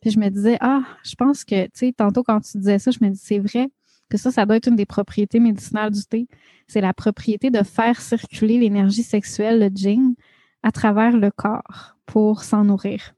[0.00, 2.90] Puis je me disais, ah, je pense que, tu sais, tantôt quand tu disais ça,
[2.90, 3.68] je me dis, c'est vrai
[4.08, 6.28] que ça, ça doit être une des propriétés médicinales du thé.
[6.66, 10.14] C'est la propriété de faire circuler l'énergie sexuelle, le jing,
[10.62, 13.14] à travers le corps pour s'en nourrir.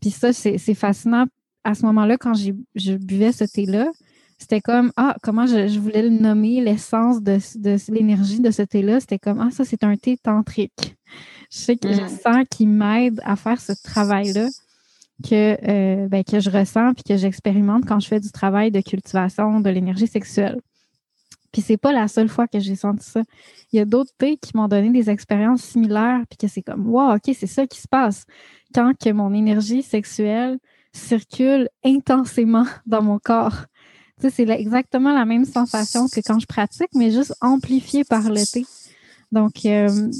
[0.00, 1.26] Puis ça, c'est fascinant.
[1.64, 3.90] À ce moment-là, quand je buvais ce thé-là,
[4.38, 9.00] c'était comme, ah, comment je, voulais le nommer, l'essence de, de l'énergie de ce thé-là.
[9.00, 10.96] C'était comme, ah, ça, c'est un thé tantrique.
[11.50, 14.48] Je sais que je sens qu'il m'aide à faire ce travail-là
[15.22, 18.80] que, euh, ben, que je ressens puis que j'expérimente quand je fais du travail de
[18.80, 20.60] cultivation de l'énergie sexuelle.
[21.52, 23.22] Puis c'est pas la seule fois que j'ai senti ça.
[23.72, 26.86] Il y a d'autres thés qui m'ont donné des expériences similaires puis que c'est comme
[26.86, 28.24] wow, OK, c'est ça qui se passe
[28.74, 30.58] quand que mon énergie sexuelle
[30.92, 33.64] circule intensément dans mon corps.
[34.20, 38.30] Tu sais, c'est exactement la même sensation que quand je pratique, mais juste amplifiée par
[38.30, 38.66] le thé.
[39.30, 40.10] Donc, euh,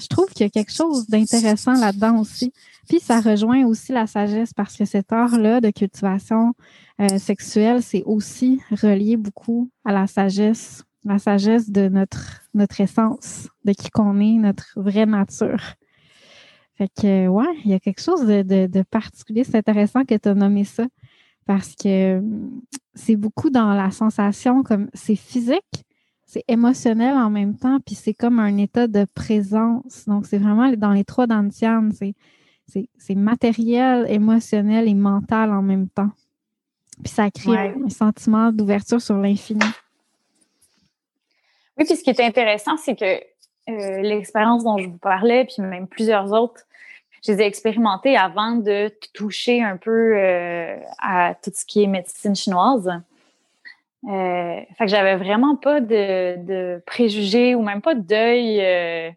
[0.00, 2.52] je trouve qu'il y a quelque chose d'intéressant là-dedans aussi.
[2.88, 6.54] Puis, ça rejoint aussi la sagesse parce que cet art-là de cultivation
[7.00, 13.48] euh, sexuelle, c'est aussi relié beaucoup à la sagesse, la sagesse de notre, notre essence,
[13.64, 15.62] de qui qu'on est, notre vraie nature.
[16.76, 19.44] Fait que, ouais, il y a quelque chose de, de, particulier.
[19.44, 20.84] C'est intéressant que tu as nommé ça
[21.46, 22.22] parce que
[22.94, 25.75] c'est beaucoup dans la sensation comme c'est physique,
[26.26, 30.04] c'est émotionnel en même temps, puis c'est comme un état de présence.
[30.06, 36.10] Donc, c'est vraiment dans les trois dantianes, c'est matériel, émotionnel et mental en même temps.
[37.02, 39.64] Puis ça crée un sentiment d'ouverture sur l'infini.
[41.78, 43.04] Oui, puis ce qui est intéressant, c'est que
[43.68, 46.62] euh, l'expérience dont je vous parlais, puis même plusieurs autres,
[47.24, 51.86] je les ai expérimentées avant de toucher un peu euh, à tout ce qui est
[51.86, 52.90] médecine chinoise.
[54.06, 59.10] Euh, fait que j'avais vraiment pas de, préjugés ou même pas de deuil euh,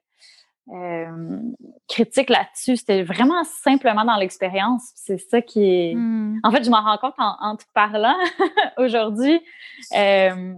[0.73, 1.39] euh,
[1.87, 2.77] critique là-dessus.
[2.77, 4.91] C'était vraiment simplement dans l'expérience.
[4.95, 5.95] C'est ça qui est.
[5.95, 6.39] Hmm.
[6.43, 8.17] En fait, je m'en rends compte en, te parlant
[8.77, 9.39] aujourd'hui.
[9.91, 10.55] je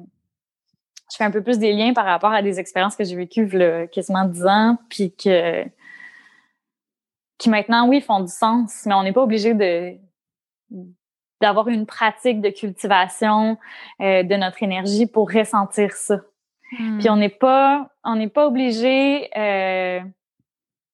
[1.18, 3.90] fais un peu plus des liens par rapport à des expériences que j'ai vécues il
[3.92, 5.66] quasiment dix ans, puis que
[7.38, 9.98] qui maintenant, oui, font du sens, mais on n'est pas obligé de
[11.42, 13.58] d'avoir une pratique de cultivation
[14.00, 16.22] euh, de notre énergie pour ressentir ça.
[16.80, 17.00] Hmm.
[17.00, 20.00] Puis on n'est pas on n'est pas obligé euh,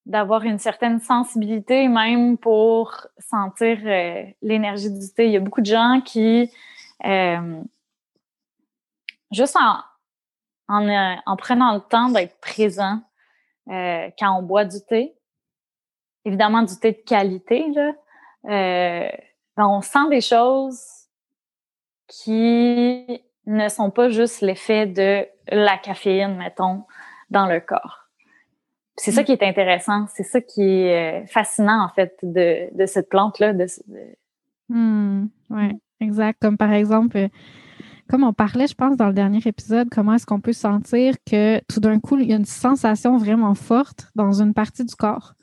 [0.05, 5.25] d'avoir une certaine sensibilité même pour sentir euh, l'énergie du thé.
[5.25, 6.49] Il y a beaucoup de gens qui
[9.31, 9.77] juste en
[10.69, 13.01] en, en, prenant le temps d'être présent
[13.67, 15.13] quand on boit du thé,
[16.25, 19.11] évidemment du thé de qualité là
[19.65, 20.79] on sent des choses
[22.07, 26.83] qui ne sont pas juste l'effet de la caféine, mettons,
[27.29, 28.07] dans le corps.
[28.97, 29.25] C'est ça mm.
[29.25, 33.53] qui est intéressant, c'est ça qui est euh, fascinant, en fait, de, cette plante-là.
[33.53, 33.67] De,
[34.69, 36.41] hmm, oui, exact.
[36.41, 37.27] Comme par exemple, euh,
[38.09, 41.59] comme on parlait, je pense, dans le dernier épisode, comment est-ce qu'on peut sentir que
[41.67, 45.33] tout d'un coup, il y a une sensation vraiment forte dans une partie du corps?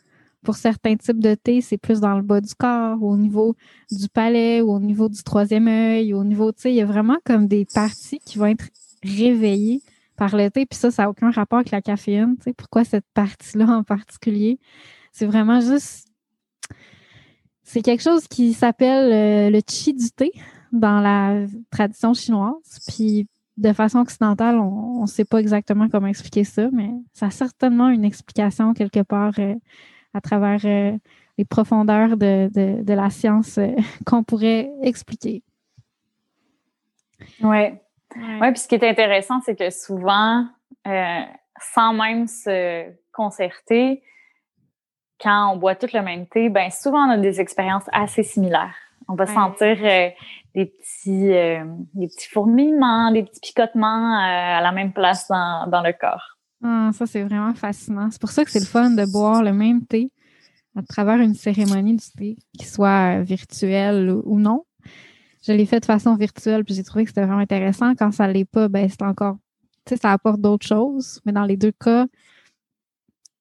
[0.44, 3.56] Pour certains types de thé, c'est plus dans le bas du corps, au niveau
[3.90, 6.86] du palais, ou au niveau du troisième œil, au niveau, tu sais, il y a
[6.86, 8.66] vraiment comme des parties qui vont être
[9.02, 9.82] réveillées
[10.16, 10.66] par le thé.
[10.66, 12.36] Puis ça, ça n'a aucun rapport avec la caféine.
[12.36, 14.58] Tu sais, pourquoi cette partie-là en particulier?
[15.12, 16.08] C'est vraiment juste.
[17.62, 20.32] C'est quelque chose qui s'appelle euh, le chi du thé
[20.72, 22.80] dans la tradition chinoise.
[22.86, 23.26] Puis
[23.56, 27.88] de façon occidentale, on ne sait pas exactement comment expliquer ça, mais ça a certainement
[27.88, 29.54] une explication quelque part euh,
[30.14, 30.96] à travers euh,
[31.36, 32.48] les profondeurs de,
[32.82, 33.74] de, la science euh,
[34.06, 35.42] qu'on pourrait expliquer.
[37.42, 37.56] Oui.
[38.16, 38.52] Ouais.
[38.52, 40.46] puis ce qui est intéressant, c'est que souvent,
[40.86, 41.20] euh,
[41.74, 44.02] sans même se concerter,
[45.20, 48.74] quand on boit tout le même thé, ben souvent on a des expériences assez similaires.
[49.08, 49.76] On va sentir
[50.54, 51.28] des petits
[51.94, 56.33] des petits fourmillements, des petits picotements à la même place dans, dans le corps.
[56.66, 58.10] Ah, ça, c'est vraiment fascinant.
[58.10, 60.10] C'est pour ça que c'est le fun de boire le même thé
[60.74, 64.64] à travers une cérémonie du thé, qui soit virtuelle ou non.
[65.46, 67.94] Je l'ai fait de façon virtuelle, puis j'ai trouvé que c'était vraiment intéressant.
[67.94, 69.36] Quand ça ne l'est pas, ben c'est encore,
[69.84, 71.20] tu sais, ça apporte d'autres choses.
[71.26, 72.06] Mais dans les deux cas,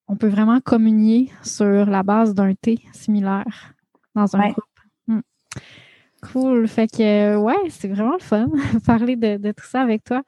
[0.10, 3.74] on peut vraiment communier sur la base d'un thé similaire
[4.16, 4.66] dans un groupe.
[5.08, 5.22] Hmm.
[6.22, 6.68] Cool.
[6.68, 8.48] Fait que, ouais, c'est vraiment le fun
[8.86, 10.24] parler de, tout ça avec toi.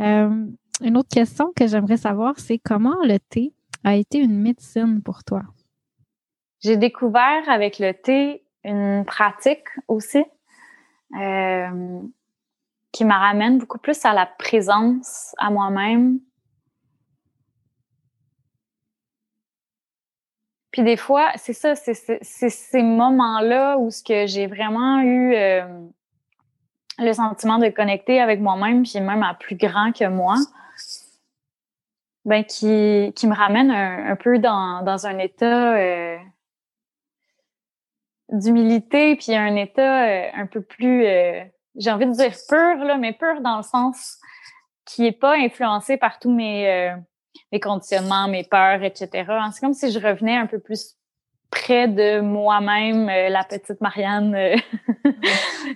[0.00, 0.46] Euh,
[0.80, 3.52] une autre question que j'aimerais savoir, c'est comment le thé
[3.84, 5.42] a été une médecine pour toi?
[6.60, 10.24] J'ai découvert avec le thé une pratique aussi
[11.18, 12.00] euh,
[12.92, 16.18] qui me ramène beaucoup plus à la présence à moi-même.
[20.70, 25.66] Puis des fois, c'est ça, c'est ces moments-là où ce que j'ai vraiment eu euh,
[26.98, 30.36] le sentiment de connecter avec moi-même, puis même à plus grand que moi
[32.28, 36.18] ben, qui, qui me ramène un, peu dans, dans un état euh,
[38.28, 41.42] d'humilité, puis un état euh, un peu plus, euh,
[41.76, 44.18] j'ai envie de dire pur, là, mais pur dans le sens
[44.84, 46.94] qui est pas influencé par tous mes,
[47.50, 49.08] mes conditionnements, mes peurs, etc.
[49.52, 50.96] C'est comme si je revenais un peu plus
[51.50, 54.36] près de moi-même, la petite Marianne,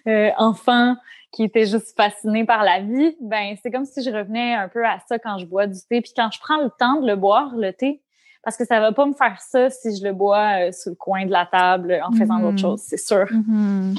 [0.38, 0.96] enfant,
[1.32, 4.84] qui était juste fascinée par la vie, ben c'est comme si je revenais un peu
[4.84, 6.02] à ça quand je bois du thé.
[6.02, 8.02] Puis quand je prends le temps de le boire, le thé,
[8.42, 10.96] parce que ça va pas me faire ça si je le bois euh, sur le
[10.96, 12.60] coin de la table en faisant d'autres mm-hmm.
[12.60, 13.24] choses, c'est sûr.
[13.24, 13.98] Mm-hmm.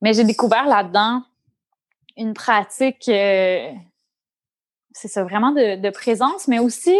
[0.00, 1.22] Mais j'ai découvert là-dedans
[2.16, 3.70] une pratique, euh,
[4.92, 6.94] c'est ça, vraiment de, présence, mais aussi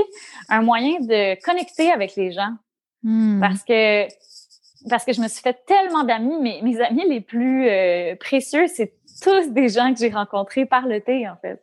[0.48, 2.54] un moyen de connecter avec les gens.
[3.02, 3.40] Mm.
[3.40, 4.06] Parce que
[4.88, 8.66] parce que je me suis fait tellement d'amis, mais mes amis les plus euh, précieux,
[8.66, 11.62] c'est tous des gens que j'ai rencontrés par le thé, en fait.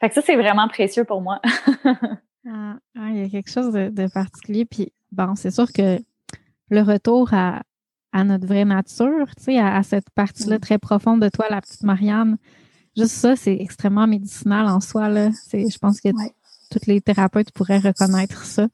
[0.00, 1.40] Fait que ça, c'est vraiment précieux pour moi.
[2.46, 4.66] Ah, ah, il y a quelque chose de, particulier.
[4.66, 5.98] Puis, bon, c'est sûr que
[6.68, 7.62] le retour à,
[8.12, 10.60] notre vraie nature, tu sais, à, cette partie-là mm.
[10.60, 12.36] très profonde de toi, la petite Marianne,
[12.94, 15.08] juste ça, c'est extrêmement médicinal en soi.
[15.08, 15.30] Là.
[15.52, 16.10] Je pense que
[16.70, 18.68] tous les thérapeutes pourraient reconnaître ça.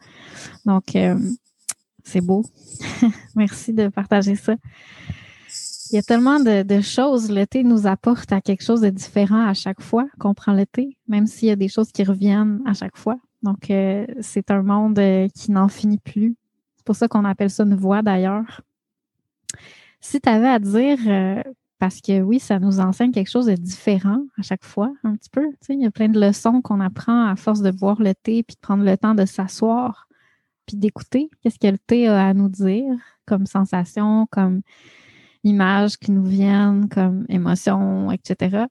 [0.65, 1.17] Donc, euh,
[2.03, 2.45] c'est beau.
[3.37, 4.57] Merci de partager ça.
[5.93, 7.31] Il y a tellement de, choses.
[7.31, 10.65] Le thé nous apporte à quelque chose de différent à chaque fois qu'on prend le
[10.65, 13.17] thé, même s'il y a des choses qui reviennent à chaque fois.
[13.43, 16.37] Donc, euh, c'est un monde euh, qui n'en finit plus.
[16.77, 18.61] C'est pour ça qu'on appelle ça une voie d'ailleurs.
[20.01, 21.43] Si tu avais à dire, euh,
[21.81, 25.31] parce que oui, ça nous enseigne quelque chose de différent à chaque fois, un petit
[25.31, 25.47] peu.
[25.71, 28.55] il y a plein de leçons qu'on apprend à force de boire le thé puis
[28.55, 30.07] de prendre le temps de s'asseoir
[30.67, 32.95] puis d'écouter qu'est-ce que le thé a à nous dire
[33.27, 34.61] comme sensation, comme
[35.45, 38.67] images qui nous viennent, comme émotions, etc.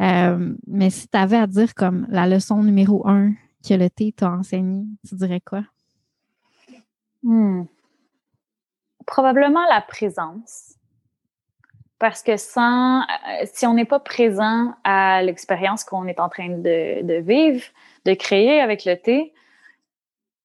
[0.00, 3.32] Euh, mais si tu avais à dire comme la leçon numéro un
[3.66, 5.64] que le thé t'a enseigné, tu dirais quoi?
[7.22, 7.64] Hmm.
[9.06, 10.74] Probablement la présence.
[11.98, 13.04] Parce que sans, euh,
[13.52, 17.64] si on n'est pas présent à l'expérience qu'on est en train de, vivre,
[18.04, 19.34] de créer avec le thé,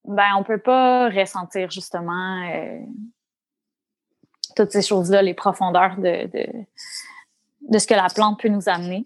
[0.06, 2.80] ben on peut pas ressentir justement euh,
[4.56, 6.30] toutes ces choses-là, les profondeurs de,
[7.70, 9.06] de, ce que la plante peut nous amener.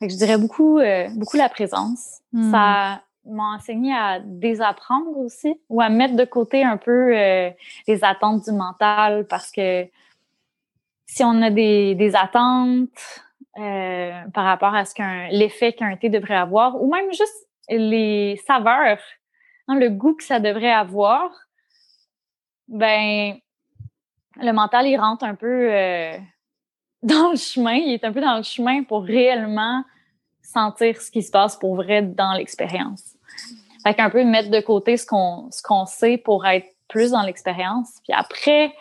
[0.00, 2.20] je dirais beaucoup, euh, beaucoup la présence.
[2.32, 2.50] Hmm.
[2.50, 7.50] Ça m'a enseigné à désapprendre aussi ou à mettre de côté un peu euh,
[7.86, 9.86] les attentes du mental parce que
[11.06, 12.88] si on a des, des attentes
[13.58, 18.40] euh, par rapport à ce qu'un l'effet qu'un thé devrait avoir ou même juste les
[18.46, 18.98] saveurs,
[19.68, 21.30] hein, le goût que ça devrait avoir,
[22.68, 23.36] ben
[24.40, 26.16] le mental, il rentre un peu euh,
[27.02, 29.84] dans le chemin, il est un peu dans le chemin pour réellement
[30.42, 33.14] sentir ce qui se passe pour vrai dans l'expérience.
[33.82, 37.22] Fait qu'un peu mettre de côté ce qu'on ce qu'on sait pour être plus dans
[37.22, 38.00] l'expérience.
[38.04, 38.72] Puis après,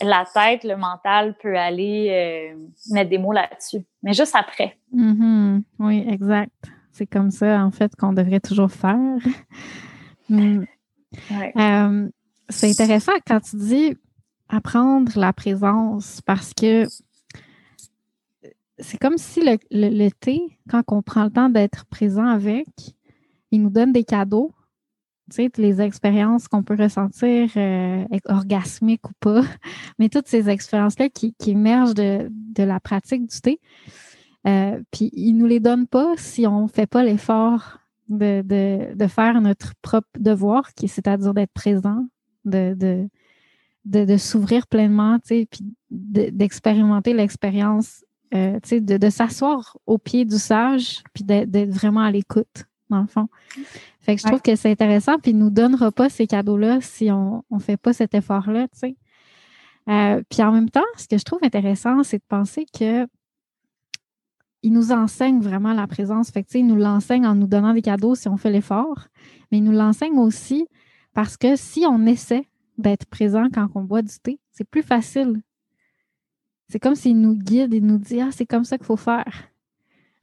[0.00, 2.58] la tête, le mental peut aller euh,
[2.90, 3.84] mettre des mots là-dessus.
[4.02, 4.78] Mais juste après.
[4.94, 5.62] Mm-hmm.
[5.78, 6.50] Oui, exact.
[6.92, 8.96] C'est comme ça, en fait, qu'on devrait toujours faire.
[10.28, 10.64] Mm.
[11.58, 12.08] Euh,
[12.48, 13.96] c'est intéressant quand tu dis
[14.52, 16.86] apprendre la présence parce que
[18.78, 19.40] c'est comme si
[19.70, 22.66] le, thé, quand on prend le temps d'être présent avec,
[23.50, 24.52] il nous donne des cadeaux.
[25.30, 29.42] Tu sais, les expériences qu'on peut ressentir, euh, orgasmiques ou pas,
[29.98, 32.28] mais toutes ces expériences-là qui, émergent de,
[32.58, 33.60] la pratique du thé,
[34.46, 37.78] euh, puis il nous les donne pas si on fait pas l'effort
[38.08, 38.42] de,
[38.94, 42.06] de, faire notre propre devoir, c'est-à-dire d'être présent,
[42.44, 43.08] de,
[43.84, 45.60] de, de, s'ouvrir pleinement, tu sais, puis
[45.90, 48.04] d'expérimenter l'expérience,
[48.34, 53.00] euh, tu sais, de, s'asseoir au pied du sage, puis d'être vraiment à l'écoute, dans
[53.00, 53.28] le fond.
[54.00, 57.10] Fait que je trouve que c'est intéressant, puis il nous donnera pas ces cadeaux-là si
[57.10, 58.96] on ne fait pas cet effort-là, tu sais.
[59.88, 63.06] Euh, puis en même temps, ce que je trouve intéressant, c'est de penser que
[64.62, 66.30] il nous enseigne vraiment la présence.
[66.30, 69.08] Fait que, il nous l'enseigne en nous donnant des cadeaux si on fait l'effort,
[69.50, 70.68] mais il nous l'enseigne aussi
[71.14, 75.42] parce que si on essaie d'être présent quand on boit du thé, c'est plus facile.
[76.68, 79.48] C'est comme s'il nous guide et nous dit Ah, c'est comme ça qu'il faut faire.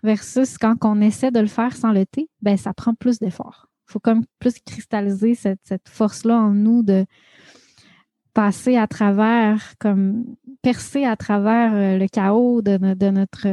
[0.01, 3.69] Versus quand on essaie de le faire sans le thé, ben ça prend plus d'efforts.
[3.87, 7.05] Il faut comme plus cristalliser cette, force-là en nous de
[8.33, 10.25] passer à travers, comme
[10.61, 12.77] percer à travers euh, le chaos de,
[13.09, 13.47] notre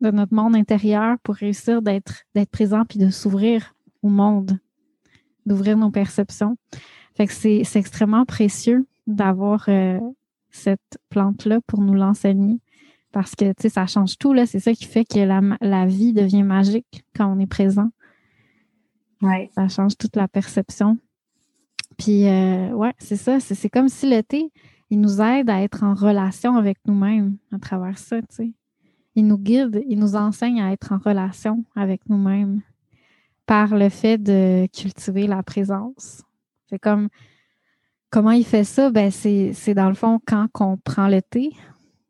[0.00, 4.58] de notre monde intérieur pour réussir d'être d'être présent puis de s'ouvrir au monde,
[5.46, 6.56] d'ouvrir nos perceptions.
[7.16, 10.00] Fait que c'est extrêmement précieux d'avoir euh,
[10.50, 12.58] cette plante-là pour nous l'enseigner
[13.12, 14.44] parce que, tu sais, ça change tout, là.
[14.44, 17.90] C'est ça qui fait que la, la, vie devient magique quand on est présent.
[19.22, 19.50] Ouais.
[19.54, 20.98] Ça change toute la perception.
[21.96, 23.38] Puis, euh, ouais, c'est ça.
[23.38, 24.50] C'est comme si l'été,
[24.90, 28.52] il nous aide à être en relation avec nous-mêmes à travers ça, tu sais
[29.14, 32.62] il nous guide, il nous enseigne à être en relation avec nous-mêmes
[33.46, 36.22] par le fait de cultiver la présence.
[36.74, 37.08] C'est comme
[38.10, 38.90] comment il fait ça?
[38.90, 41.52] Ben, c'est, dans le fond quand on prend le thé.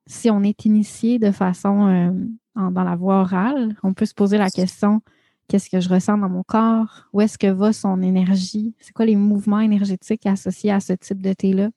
[0.06, 4.38] Si on est initié de façon euh, dans la voie orale, on peut se poser
[4.38, 5.02] la question
[5.48, 7.08] qu'est-ce que je ressens dans mon corps?
[7.12, 8.74] Où est-ce que va son énergie?
[8.80, 11.68] C'est quoi les mouvements énergétiques associés à ce type de thé-là?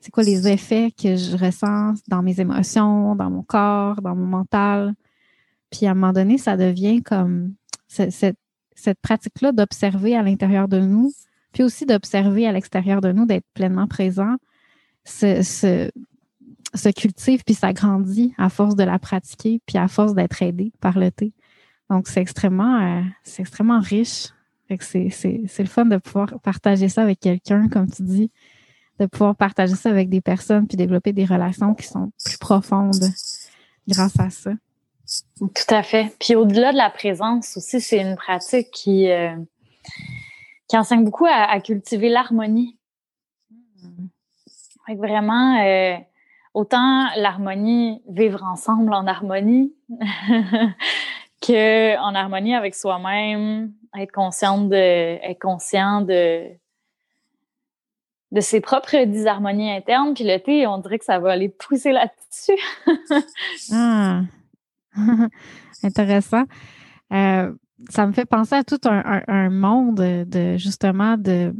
[0.00, 4.26] c'est quoi les effets que je ressens dans mes émotions, dans mon corps, dans mon
[4.26, 4.94] mental?
[5.70, 7.54] Puis à un moment donné, ça devient comme
[7.88, 8.36] cette,
[9.02, 11.12] pratique-là d'observer à l'intérieur de nous,
[11.54, 14.36] puis aussi d'observer à l'extérieur de nous, d'être pleinement présent,
[15.04, 20.72] se, se, cultive puis s'agrandit à force de la pratiquer, puis à force d'être aidé
[20.80, 21.32] par le thé.
[21.88, 24.28] Donc, c'est extrêmement, euh, c'est extrêmement riche.
[24.80, 28.30] C'est le fun de pouvoir partager ça avec quelqu'un, comme tu dis,
[28.98, 33.04] de pouvoir partager ça avec des personnes puis développer des relations qui sont plus profondes
[33.86, 34.52] grâce à ça.
[35.38, 36.12] Tout à fait.
[36.18, 39.36] Puis au-delà de la présence aussi, c'est une pratique qui, euh,
[40.68, 42.78] qui enseigne beaucoup à, cultiver l'harmonie.
[43.82, 44.06] Hmm.
[44.96, 45.96] Vraiment, euh,
[46.52, 49.74] autant l'harmonie, vivre ensemble en harmonie,
[51.42, 56.50] que en harmonie avec soi-même, être consciente de, être conscient de
[58.32, 60.12] de ses propres disharmonies internes.
[60.12, 62.60] Puis le thé, on dirait que ça va aller pousser là-dessus.
[63.72, 64.22] ah.
[65.82, 66.44] Intéressant.
[67.12, 67.52] Euh,
[67.90, 71.54] ça me fait penser à tout un, monde de justement de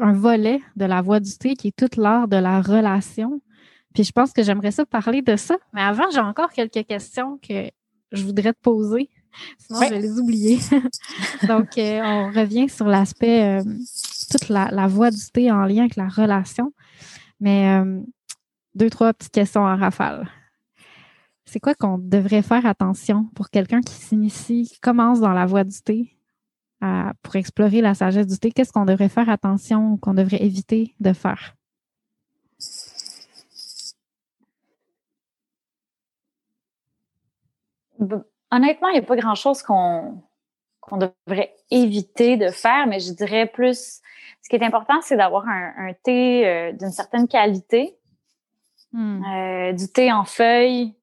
[0.00, 3.40] un volet de la voix du thé qui est toute l'art de la relation.
[3.94, 5.56] Puis je pense que j'aimerais ça parler de ça.
[5.72, 7.70] Mais avant, j'ai encore quelques questions que
[8.12, 9.10] je voudrais te poser.
[9.58, 10.58] Sinon, je vais les oublier.
[11.48, 13.64] Donc, euh, on revient sur l'aspect euh,
[14.30, 16.72] toute la, voix du thé en lien avec la relation.
[17.40, 18.00] Mais euh,
[18.74, 20.28] deux, trois petites questions en rafale.
[21.46, 25.64] C'est quoi qu'on devrait faire attention pour quelqu'un qui s'initie, qui commence dans la voie
[25.64, 26.12] du thé
[27.22, 28.50] pour explorer la sagesse du thé?
[28.50, 31.54] Qu'est-ce qu'on devrait faire attention ou qu'on devrait éviter de faire?
[38.50, 40.22] Honnêtement, il n'y a pas grand-chose qu'on
[40.86, 44.00] qu'on devrait éviter de faire, mais je dirais plus,
[44.42, 47.96] ce qui est important, c'est d'avoir un, thé euh, d'une certaine qualité,
[48.92, 49.24] hmm.
[49.24, 50.94] euh, du thé en feuilles,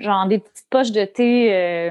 [0.00, 1.90] genre des petites poches de thé euh,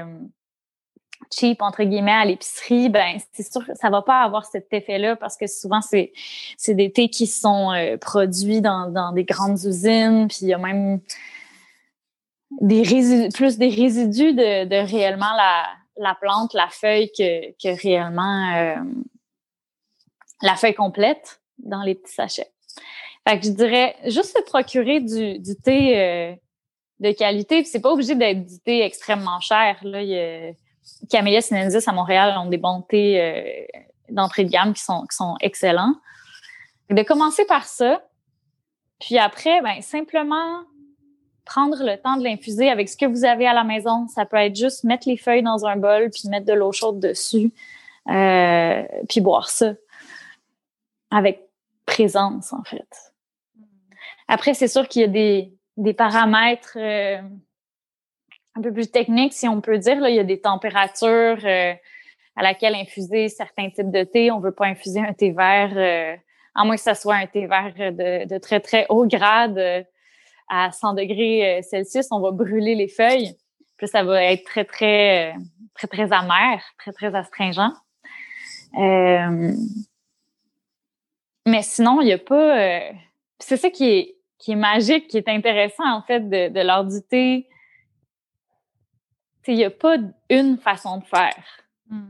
[1.32, 5.16] cheap entre guillemets à l'épicerie, ben c'est sûr que ça va pas avoir cet effet-là
[5.16, 6.12] parce que souvent c'est
[6.56, 10.58] c'est des thés qui sont produits dans, dans des grandes usines, puis il y a
[10.58, 11.00] même
[12.60, 15.66] des résidus, plus des résidus de, réellement la
[15.98, 18.76] la plante, la feuille que, que réellement euh,
[20.42, 22.52] la feuille complète dans les petits sachets.
[23.26, 26.34] Fait que je dirais juste se procurer du, du thé euh,
[27.00, 27.64] de qualité.
[27.64, 29.78] c'est pas obligé d'être du thé extrêmement cher.
[29.82, 34.72] Là, il y a sinensis à Montréal ont des bons thés euh, d'entrée de gamme
[34.72, 35.94] qui sont, qui sont excellents.
[36.90, 38.02] De commencer par ça,
[39.00, 40.62] puis après, ben, simplement
[41.44, 44.08] prendre le temps de l'infuser avec ce que vous avez à la maison.
[44.08, 47.00] Ça peut être juste mettre les feuilles dans un bol, puis mettre de l'eau chaude
[47.00, 47.52] dessus,
[48.08, 49.74] euh, puis boire ça
[51.10, 51.48] avec
[51.86, 52.88] présence, en fait.
[54.28, 57.20] Après, c'est sûr qu'il y a des, des paramètres euh,
[58.54, 60.00] un peu plus techniques, si on peut dire.
[60.00, 60.08] Là.
[60.10, 61.74] Il y a des températures euh,
[62.36, 64.30] à laquelle infuser certains types de thé.
[64.30, 66.16] On veut pas infuser un thé vert, euh,
[66.54, 69.86] à moins que ce soit un thé vert de, de très, très haut grade
[70.48, 72.06] à 100 degrés Celsius.
[72.10, 73.36] On va brûler les feuilles.
[73.76, 75.34] Puis ça va être très, très,
[75.74, 77.72] très, très amer, très, très astringent.
[78.74, 79.52] mais
[81.62, 82.80] sinon, il n'y a pas...
[83.38, 87.48] c'est ça qui est qui est magique, qui est intéressant en fait de, de thé.
[89.48, 89.96] Il n'y a pas
[90.28, 91.44] une façon de faire.
[91.88, 92.08] Hmm.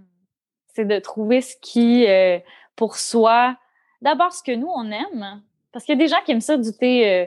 [0.74, 2.39] C'est de trouver ce qui, euh,
[2.77, 3.57] pour soi,
[4.01, 5.43] d'abord ce que nous, on aime.
[5.72, 7.27] Parce qu'il y a des gens qui aiment ça du thé euh,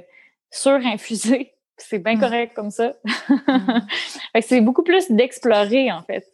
[0.51, 1.53] surinfusé.
[1.77, 2.19] C'est bien hmm.
[2.19, 2.93] correct comme ça.
[3.47, 3.79] Hmm.
[4.41, 6.25] c'est beaucoup plus d'explorer, en fait.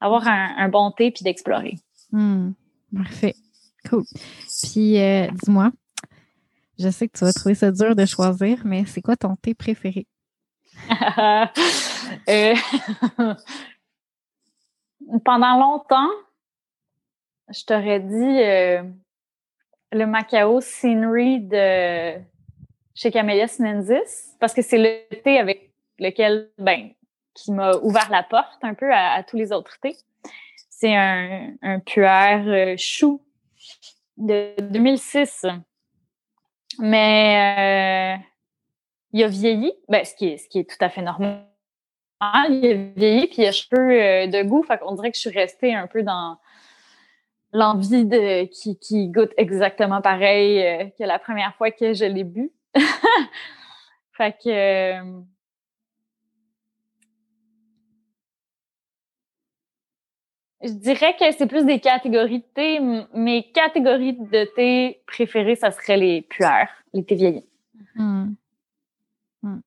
[0.00, 1.74] Avoir un, bon thé puis d'explorer.
[2.94, 3.34] Parfait.
[3.88, 4.04] Cool.
[4.62, 5.72] Puis, euh, dis-moi,
[6.78, 9.54] je sais que tu vas trouver ça dur de choisir, mais c'est quoi ton thé
[9.54, 10.06] préféré?
[12.28, 12.54] Euh,
[15.24, 16.08] pendant longtemps,
[17.50, 18.82] je t'aurais dit euh,
[19.92, 22.14] le Macao Scenery de
[22.94, 26.90] chez Camellia Sinensis parce que c'est le thé avec lequel, ben,
[27.34, 29.96] qui m'a ouvert la porte un peu à, tous les autres thés.
[30.70, 33.22] C'est un, un euh, chou
[34.16, 35.46] de 2006
[36.78, 38.22] mais euh,
[39.12, 41.44] il a vieilli, ben, ce, qui est, ce qui est tout à fait normal.
[42.20, 44.62] Il a vieilli, puis il a cheveux euh, de goût.
[44.62, 46.38] Fait qu'on dirait que je suis restée un peu dans
[47.52, 52.24] l'envie de qui, qui goûte exactement pareil euh, que la première fois que je l'ai
[52.24, 52.52] bu.
[54.12, 55.00] fait que
[60.62, 62.80] Je dirais que c'est plus des catégories de thé.
[63.14, 67.46] Mes catégories de thé préférées, ça serait les puères, les thés vieillis.
[67.94, 68.32] Hmm.
[69.42, 69.60] Hmm.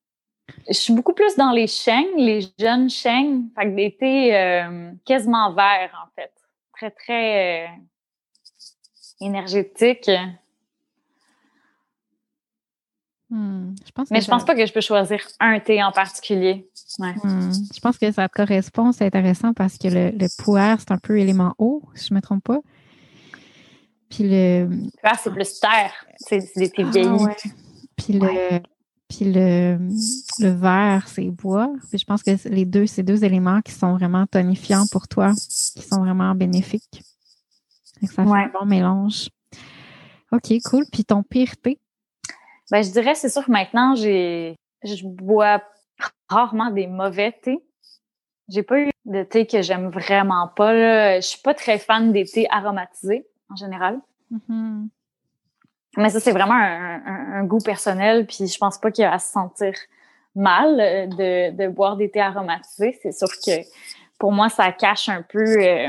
[0.68, 4.92] Je suis beaucoup plus dans les chênes, les jeunes chênes, fait que des thés euh,
[5.04, 6.32] quasiment verts, en fait.
[6.74, 7.68] Très, très euh,
[9.20, 10.10] énergétiques.
[13.32, 13.74] Hmm.
[13.86, 16.68] Je pense Mais je pense pas que je peux choisir un thé en particulier.
[16.98, 17.50] Hmm.
[17.74, 21.18] Je pense que ça te correspond, c'est intéressant parce que le, le c'est un peu
[21.18, 22.60] élément eau, si je ne me trompe pas.
[24.10, 24.68] Puis le.
[25.02, 25.94] Puer, c'est plus terre.
[26.18, 27.52] C'est des thés ah, vieillis.
[27.96, 28.60] Puis le.
[29.08, 29.78] Puis le,
[30.38, 31.72] le vert, c'est bois.
[31.88, 35.32] Puis je pense que les deux, c'est deux éléments qui sont vraiment tonifiants pour toi,
[35.32, 37.02] qui sont vraiment bénéfiques.
[38.02, 39.30] ça fait un bon mélange.
[40.32, 40.84] OK, cool.
[40.92, 41.78] Puis ton pire thé?
[42.72, 45.62] Ben, je dirais, c'est sûr que maintenant, j'ai, je bois
[46.30, 47.62] rarement des mauvais thés.
[48.48, 50.72] J'ai pas eu de thé que j'aime vraiment pas.
[50.72, 51.20] Là.
[51.20, 54.00] Je suis pas très fan des thés aromatisés en général.
[54.32, 54.88] Mm-hmm.
[55.98, 59.18] Mais ça, c'est vraiment un, goût personnel, puis je pense pas qu'il y a à
[59.18, 59.74] se sentir
[60.34, 60.78] mal
[61.10, 62.98] de, de boire des thés aromatisés.
[63.02, 63.60] C'est sûr que
[64.18, 65.88] pour moi, ça cache un peu euh,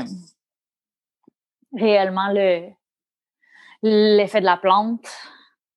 [1.74, 2.68] réellement le
[3.82, 5.08] l'effet de la plante.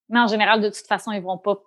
[0.09, 1.61] Mais en général, de toute façon, ils vont pas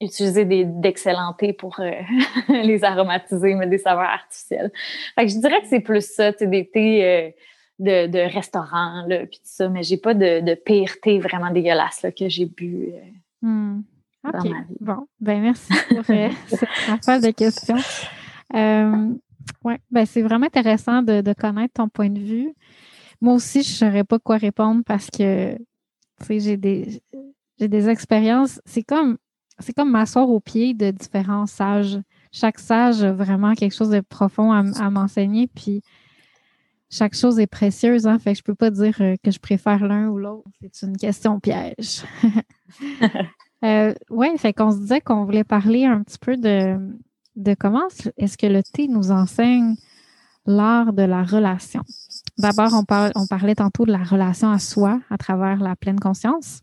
[0.00, 1.92] utiliser des d'excellents thés pour euh,
[2.48, 4.70] les aromatiser, mais des saveurs artificielles.
[5.14, 7.30] Fait que je dirais que c'est plus ça, des thés euh,
[7.78, 11.50] de, de restaurant, là, puis tout ça, mais j'ai pas de, de pire thé vraiment
[11.50, 13.82] dégueulasse là, que j'ai bu euh, hmm.
[14.42, 14.52] vie.
[14.80, 16.04] Bon, ben merci pour
[16.48, 17.76] cette affaire de questions.
[18.52, 22.54] ouais, ben c'est vraiment intéressant de, de connaître ton point de vue.
[23.20, 25.56] Moi aussi, je ne saurais pas quoi répondre parce que
[26.28, 27.00] j'ai des
[27.58, 28.60] j'ai des expériences.
[28.64, 29.18] C'est comme
[29.58, 32.00] c'est comme m'asseoir au pied de différents sages.
[32.32, 35.82] Chaque sage a vraiment quelque chose de profond à, m'enseigner, puis
[36.90, 39.84] chaque chose est précieuse, hein, fait que je peux pas dire euh, que je préfère
[39.84, 40.48] l'un ou l'autre.
[40.72, 42.02] C'est une question piège.
[43.64, 46.76] euh, oui, fait qu'on se disait qu'on voulait parler un petit peu de,
[47.36, 47.86] de comment
[48.16, 49.76] est-ce que le thé nous enseigne
[50.46, 51.82] l'art de la relation?
[52.38, 52.84] D'abord, on,
[53.14, 56.62] on parlait tantôt de la relation à soi à travers la pleine conscience.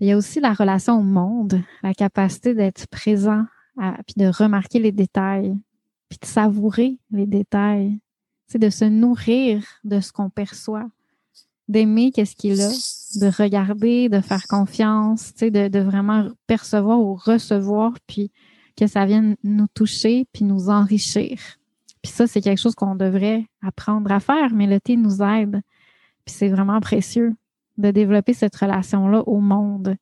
[0.00, 3.44] Il y a aussi la relation au monde, la capacité d'être présent,
[4.06, 5.56] puis de remarquer les détails,
[6.08, 7.98] puis de savourer les détails.
[8.46, 10.88] C'est de se nourrir de ce qu'on perçoit,
[11.68, 17.92] d'aimer qu'est-ce qu'il a, de regarder, de faire confiance, de, de vraiment percevoir ou recevoir,
[18.06, 18.30] puis
[18.76, 21.38] que ça vienne nous toucher, puis nous enrichir.
[22.02, 25.60] Puis ça, c'est quelque chose qu'on devrait apprendre à faire, mais le thé nous aide.
[26.24, 27.34] Puis c'est vraiment précieux
[27.78, 29.96] de développer cette relation-là au monde.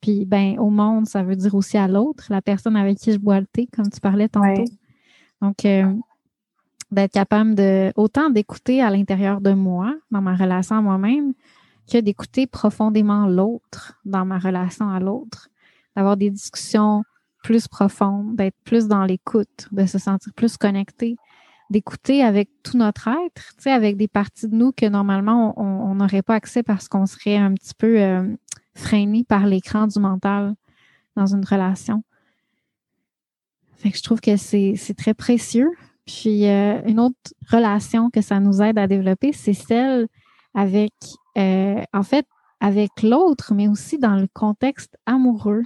[0.00, 3.18] Puis, ben, au monde, ça veut dire aussi à l'autre, la personne avec qui je
[3.18, 4.64] bois le thé, comme tu parlais tantôt.
[5.42, 5.92] Donc, euh,
[6.90, 11.34] d'être capable de autant d'écouter à l'intérieur de moi, dans ma relation à moi-même,
[11.90, 15.48] que d'écouter profondément l'autre dans ma relation à l'autre,
[15.96, 17.02] d'avoir des discussions
[17.42, 21.16] plus profondes, d'être plus dans l'écoute, de se sentir plus connecté,
[21.70, 25.94] d'écouter avec tout notre être, tu sais, avec des parties de nous que normalement on
[25.94, 28.36] n'aurait pas accès parce qu'on serait un petit peu euh,
[28.74, 30.54] freiné par l'écran du mental
[31.16, 32.02] dans une relation.
[33.76, 35.70] Fait que je trouve que c'est très précieux.
[36.06, 37.16] Puis euh, une autre
[37.50, 40.06] relation que ça nous aide à développer, c'est celle
[40.54, 40.92] avec,
[41.36, 42.26] euh, en fait,
[42.60, 45.62] avec l'autre, mais aussi dans le contexte amoureux.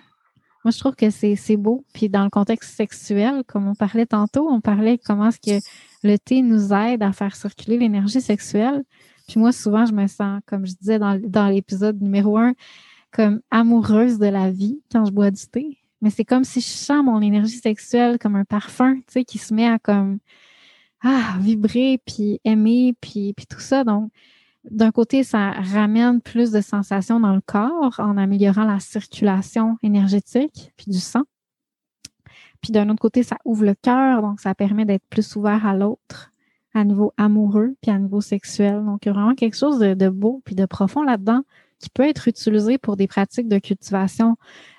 [0.64, 1.84] Moi, je trouve que c'est beau.
[1.94, 5.64] Puis dans le contexte sexuel, comme on parlait tantôt, on parlait comment est-ce que
[6.02, 8.82] le thé nous aide à faire circuler l'énergie sexuelle.
[9.28, 12.54] Puis moi, souvent, je me sens, comme je disais dans, l'épisode numéro un,
[13.12, 16.66] comme amoureuse de la vie quand je bois du thé mais c'est comme si je
[16.66, 20.18] sens mon énergie sexuelle comme un parfum, tu sais, qui se met à comme
[21.02, 23.84] ah, vibrer, puis aimer, puis tout ça.
[23.84, 24.10] Donc,
[24.64, 30.72] d'un côté, ça ramène plus de sensations dans le corps en améliorant la circulation énergétique,
[30.76, 31.22] puis du sang.
[32.62, 35.74] Puis d'un autre côté, ça ouvre le cœur, donc ça permet d'être plus ouvert à
[35.74, 36.32] l'autre,
[36.74, 38.84] à niveau amoureux, puis à niveau sexuel.
[38.84, 41.42] Donc, il y a vraiment quelque chose de, de beau, puis de profond là-dedans
[41.80, 44.36] qui peut être utilisé pour des pratiques de cultivation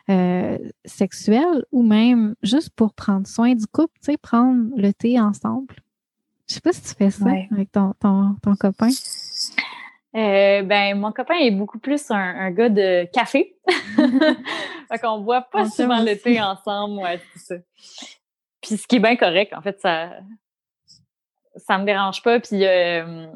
[0.09, 5.19] euh, sexuelle ou même juste pour prendre soin du couple, tu sais, prendre le thé
[5.19, 5.75] ensemble.
[6.47, 8.89] Je sais pas si tu fais ça avec ton, ton, ton copain.
[10.13, 13.55] Euh, ben, mon copain est beaucoup plus un, un gars de café.
[13.95, 17.55] fait qu'on boit pas souvent le thé ensemble, ouais, c'est ça.
[18.61, 20.11] Puis ce qui est bien correct, en fait, ça
[21.55, 22.39] ça me dérange pas.
[22.39, 23.27] Puis euh,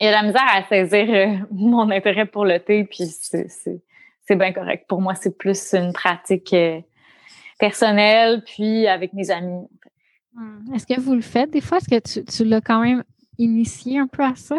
[0.00, 4.36] il y a la misère à saisir euh, mon intérêt pour le thé, puis c'est
[4.36, 4.86] bien correct.
[4.88, 6.80] Pour moi, c'est plus une pratique euh,
[7.58, 9.66] personnelle, puis avec mes amis.
[10.34, 10.74] Hmm.
[10.74, 11.78] Est-ce que vous le faites des fois?
[11.78, 13.04] Est-ce que tu, tu l'as quand même
[13.38, 14.56] initié un peu à ça?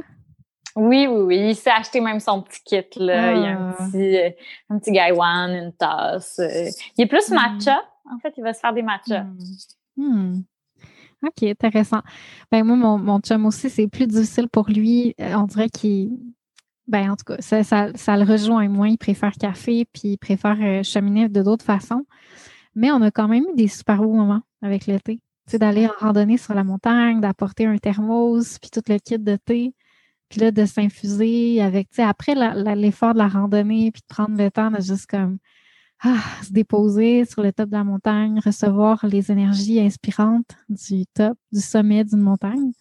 [0.75, 1.49] Oui, oui, oui.
[1.49, 2.99] Il s'est acheté même son petit kit.
[2.99, 3.33] Là.
[3.33, 3.85] Il y a un ah.
[3.85, 4.29] petit, euh,
[4.69, 6.41] un petit une tasse.
[6.97, 7.35] Il est plus hmm.
[7.35, 7.81] matcha.
[8.11, 9.25] En fait, il va se faire des matchas.
[9.95, 10.41] Hmm.
[11.23, 12.01] OK, intéressant.
[12.51, 15.13] Ben moi, mon, mon chum aussi, c'est plus difficile pour lui.
[15.19, 16.17] Euh, on dirait qu'il.
[16.87, 18.89] Ben, en tout cas, ça, ça, le rejoint moins.
[18.89, 22.05] Il préfère café, puis il préfère euh, cheminer de d'autres façons.
[22.75, 25.17] Mais on a quand même eu des super beaux moments avec le thé.
[25.45, 29.19] Tu sais, d'aller en randonnée sur la montagne, d'apporter un thermos, puis tout le kit
[29.19, 29.73] de thé.
[30.31, 32.35] Puis là, de s'infuser avec, tu sais, après
[32.75, 35.39] l'effort de la randonnée, puis de prendre le temps de juste comme
[35.99, 41.37] ah, se déposer sur le top de la montagne, recevoir les énergies inspirantes du top,
[41.51, 42.71] du sommet d'une montagne.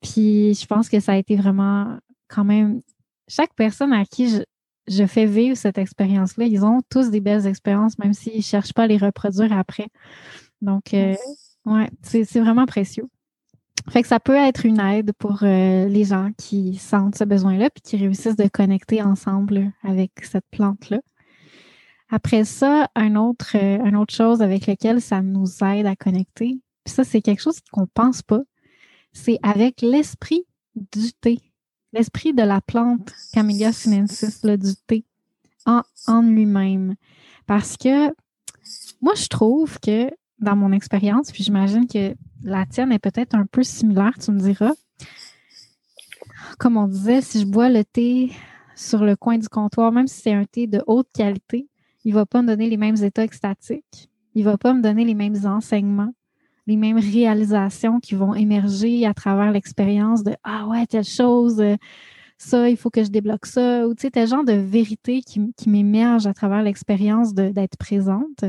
[0.00, 1.98] Puis je pense que ça a été vraiment
[2.28, 2.80] quand même
[3.26, 4.40] chaque personne à qui
[4.86, 8.74] je, fais vivre cette expérience-là, ils ont tous des belles expériences, même s'ils ne cherchent
[8.74, 9.88] pas à les reproduire après.
[10.62, 11.16] Donc, euh,
[11.66, 13.08] ouais, c'est vraiment précieux.
[13.90, 17.70] Fait que ça peut être une aide pour euh, les gens qui sentent ce besoin-là
[17.70, 21.00] puis qui réussissent de connecter ensemble avec cette plante-là.
[22.08, 26.60] Après ça, un autre, euh, une autre chose avec laquelle ça nous aide à connecter,
[26.84, 28.40] puis ça, c'est quelque chose qu'on pense pas,
[29.12, 30.44] c'est avec l'esprit
[30.76, 31.40] du thé,
[31.92, 35.04] l'esprit de la plante Camellia sinensis, là, du thé,
[35.66, 36.94] en, en lui-même.
[37.46, 38.06] Parce que
[39.02, 43.46] moi, je trouve que dans mon expérience, puis j'imagine que la tienne est peut-être un
[43.46, 44.72] peu similaire, tu me diras.
[46.58, 48.32] Comme on disait, si je bois le thé
[48.74, 51.68] sur le coin du comptoir, même si c'est un thé de haute qualité,
[52.04, 54.10] il va pas me donner les mêmes états extatiques.
[54.34, 56.14] Il va pas me donner les mêmes enseignements,
[56.66, 61.62] les mêmes réalisations qui vont émerger à travers l'expérience de Ah ouais, telle chose,
[62.38, 63.86] ça, il faut que je débloque ça.
[63.86, 68.44] Ou tu sais, tel genre de vérité qui, qui m'émerge à travers l'expérience d'être présente.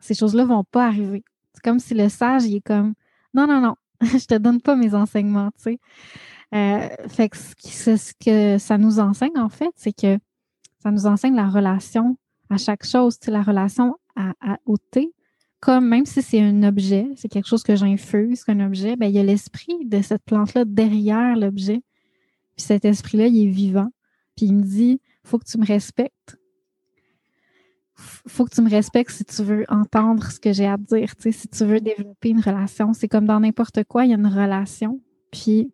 [0.00, 1.22] Ces choses-là vont pas arriver.
[1.58, 2.94] C'est comme si le sage, il est comme
[3.34, 5.80] Non, non, non, je te donne pas mes enseignements, tu sais.
[6.54, 10.18] Euh, fait que ce que ça nous enseigne, en fait, c'est que
[10.80, 12.16] ça nous enseigne la relation
[12.48, 14.32] à chaque chose, la relation à,
[14.66, 15.12] au thé,
[15.60, 19.14] comme même si c'est un objet, c'est quelque chose que j'infuse, qu'un objet, ben, il
[19.14, 21.82] y a l'esprit de cette plante-là derrière l'objet.
[22.56, 23.90] Puis cet esprit-là, il est vivant.
[24.36, 26.38] Puis il me dit, faut que tu me respectes.
[27.98, 31.12] Faut que tu me respectes si tu veux entendre ce que j'ai à te dire,
[31.18, 32.92] si tu veux développer une relation.
[32.92, 35.00] C'est comme dans n'importe quoi, il y a une relation.
[35.32, 35.72] Puis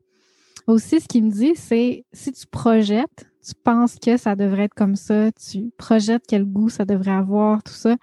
[0.67, 4.75] Aussi, ce qu'il me dit, c'est si tu projettes, tu penses que ça devrait être
[4.75, 7.97] comme ça, tu projettes quel goût ça devrait avoir, tout ça,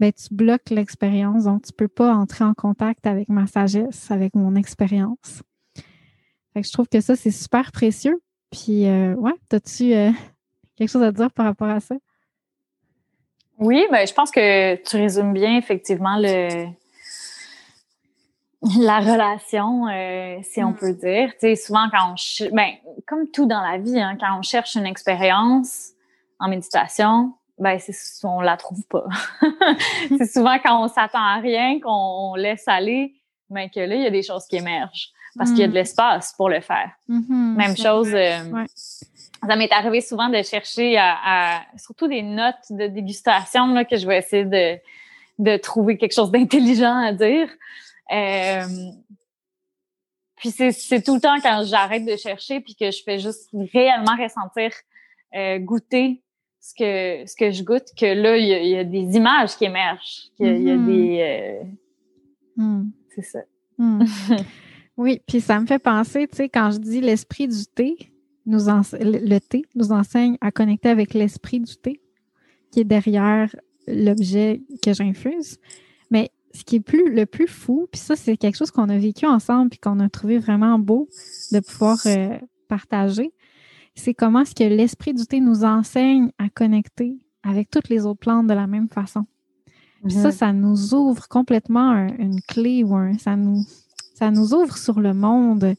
[0.00, 1.44] ben tu bloques l'expérience.
[1.44, 5.42] Donc, tu peux pas entrer en contact avec ma sagesse, avec mon expérience.
[6.54, 8.18] Fait que je trouve que ça, c'est super précieux.
[8.50, 10.10] Puis, euh, ouais, as-tu euh,
[10.76, 11.96] quelque chose à dire par rapport à ça?
[13.58, 16.68] Oui, ben, je pense que tu résumes bien effectivement le,
[18.78, 20.76] la relation, euh, si on mm.
[20.76, 21.30] peut dire.
[21.32, 22.54] Tu sais, souvent quand on...
[22.54, 22.72] Ben,
[23.06, 25.90] comme tout dans la vie, hein, quand on cherche une expérience
[26.38, 27.94] en méditation, ben c'est
[28.24, 29.06] on la trouve pas.
[30.18, 33.14] c'est souvent quand on s'attend à rien, qu'on laisse aller,
[33.48, 35.72] mais que là, il y a des choses qui émergent parce qu'il y a de
[35.72, 35.76] mm.
[35.76, 36.90] l'espace pour le faire.
[37.08, 37.56] Mm-hmm.
[37.56, 38.10] Même chose...
[38.12, 38.64] Euh,
[39.46, 44.06] ça m'est arrivé souvent de chercher à, surtout des notes de dégustation là, que je
[44.06, 44.78] vais essayer de,
[45.38, 47.48] de trouver quelque chose d'intelligent à dire.
[48.12, 48.62] Euh,
[50.36, 54.16] puis c'est tout le temps quand j'arrête de chercher puis que je fais juste réellement
[54.16, 54.70] ressentir,
[55.34, 56.22] euh, goûter
[56.60, 60.30] ce que ce que je goûte, que là il y, a des images qui émergent,
[60.36, 60.86] qu'il y, a mm-hmm.
[60.86, 62.90] des, euh, mm.
[63.14, 63.38] c'est ça.
[63.78, 64.04] Mm.
[64.96, 68.12] oui, puis ça me fait penser, tu sais, quand je dis l'esprit du thé,
[68.46, 72.00] nous le thé nous enseigne à connecter avec l'esprit du thé
[72.70, 73.54] qui est derrière
[73.86, 75.58] l'objet que j'infuse.
[76.10, 78.98] Mais ce qui est plus le plus fou, puis ça, c'est quelque chose qu'on a
[78.98, 81.08] vécu ensemble puis qu'on a trouvé vraiment beau
[81.52, 82.38] de pouvoir euh,
[82.68, 83.32] partager,
[83.94, 88.20] c'est comment est-ce que l'esprit du thé nous enseigne à connecter avec toutes les autres
[88.20, 89.26] plantes de la même façon.
[90.04, 90.32] Puis ça, mm-hmm.
[90.32, 93.62] ça nous ouvre complètement une clé ou un, ça nous,
[94.14, 95.74] ça nous ouvre sur le monde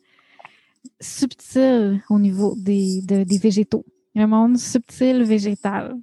[1.00, 3.86] subtil au niveau des, des végétaux.
[4.16, 5.96] Le monde subtil végétal.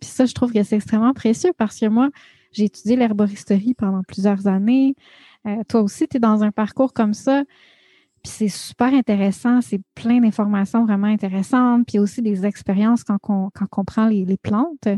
[0.00, 2.10] Puis ça, je trouve que c'est extrêmement précieux parce que moi,
[2.52, 4.94] j'ai étudié l'herboristerie pendant plusieurs années.
[5.46, 7.44] Euh, toi aussi, tu es dans un parcours comme ça.
[8.22, 9.60] Puis c'est super intéressant.
[9.60, 11.86] C'est plein d'informations vraiment intéressantes.
[11.86, 14.88] Puis aussi des expériences quand on, quand prend les, les plantes.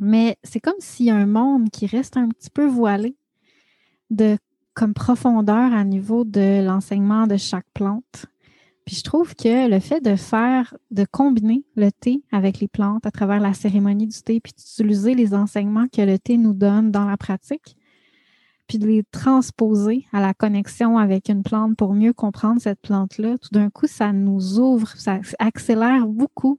[0.00, 3.16] Mais c'est comme s'il y a un monde qui reste un petit peu voilé
[4.10, 4.38] de
[4.74, 8.26] comme profondeur à niveau de l'enseignement de chaque plante.
[8.88, 13.04] Puis je trouve que le fait de faire, de combiner le thé avec les plantes
[13.04, 16.90] à travers la cérémonie du thé, puis d'utiliser les enseignements que le thé nous donne
[16.90, 17.76] dans la pratique,
[18.66, 23.36] puis de les transposer à la connexion avec une plante pour mieux comprendre cette plante-là,
[23.36, 26.58] tout d'un coup, ça nous ouvre, ça accélère beaucoup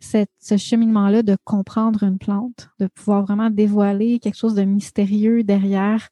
[0.00, 6.08] ce cheminement-là de comprendre une plante, de pouvoir vraiment dévoiler quelque chose de mystérieux derrière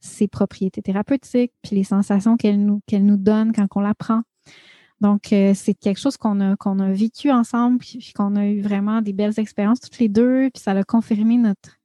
[0.00, 4.20] ses propriétés thérapeutiques, puis les sensations qu'elle nous, nous donne quand on la prend.
[5.00, 8.60] Donc, euh, c'est quelque chose qu'on a, qu'on a vécu ensemble, puis, qu'on a eu
[8.60, 11.78] vraiment des belles expériences toutes les deux, puis ça a confirmé notre,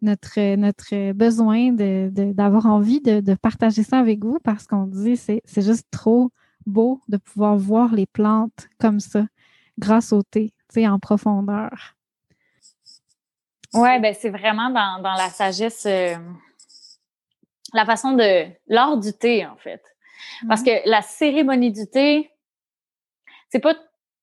[0.00, 5.16] notre, notre besoin de, d'avoir envie de, de, partager ça avec vous parce qu'on dit
[5.16, 6.30] c'est, c'est juste trop
[6.64, 9.26] beau de pouvoir voir les plantes comme ça,
[9.78, 11.94] grâce au thé, tu sais, en profondeur.
[13.74, 16.16] Ouais, ben c'est vraiment dans, dans la sagesse, euh,
[17.74, 19.82] la façon de l'art du thé en fait,
[20.48, 20.84] parce mm-hmm.
[20.84, 22.30] que la cérémonie du thé,
[23.50, 23.74] c'est pas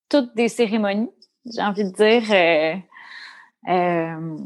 [0.09, 1.11] toutes des cérémonies,
[1.45, 2.23] j'ai envie de dire.
[2.31, 2.75] Euh,
[3.69, 4.37] euh,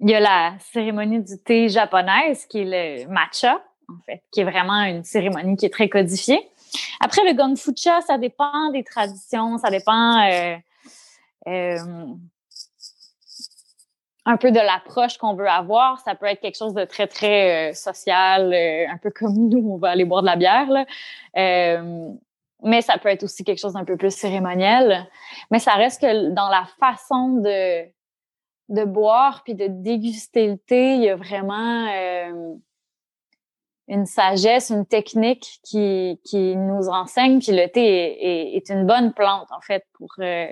[0.00, 4.40] il y a la cérémonie du thé japonaise qui est le matcha, en fait, qui
[4.40, 6.50] est vraiment une cérémonie qui est très codifiée.
[7.00, 10.20] Après, le gongfucha, ça dépend des traditions, ça dépend
[11.46, 11.78] euh,
[14.26, 16.00] un peu de l'approche qu'on veut avoir.
[16.00, 19.90] Ça peut être quelque chose de très, très social, un peu comme nous, on va
[19.90, 20.68] aller boire de la bière.
[20.68, 20.84] Là
[22.62, 25.08] mais ça peut être aussi quelque chose d'un peu plus cérémoniel.
[25.50, 31.02] Mais ça reste que dans la façon de, boire puis de déguster le thé, il
[31.02, 32.54] y a vraiment euh,
[33.88, 36.18] une sagesse, une technique qui,
[36.56, 37.40] nous enseigne.
[37.40, 40.48] Puis le thé est, une bonne plante, en fait, pour, euh,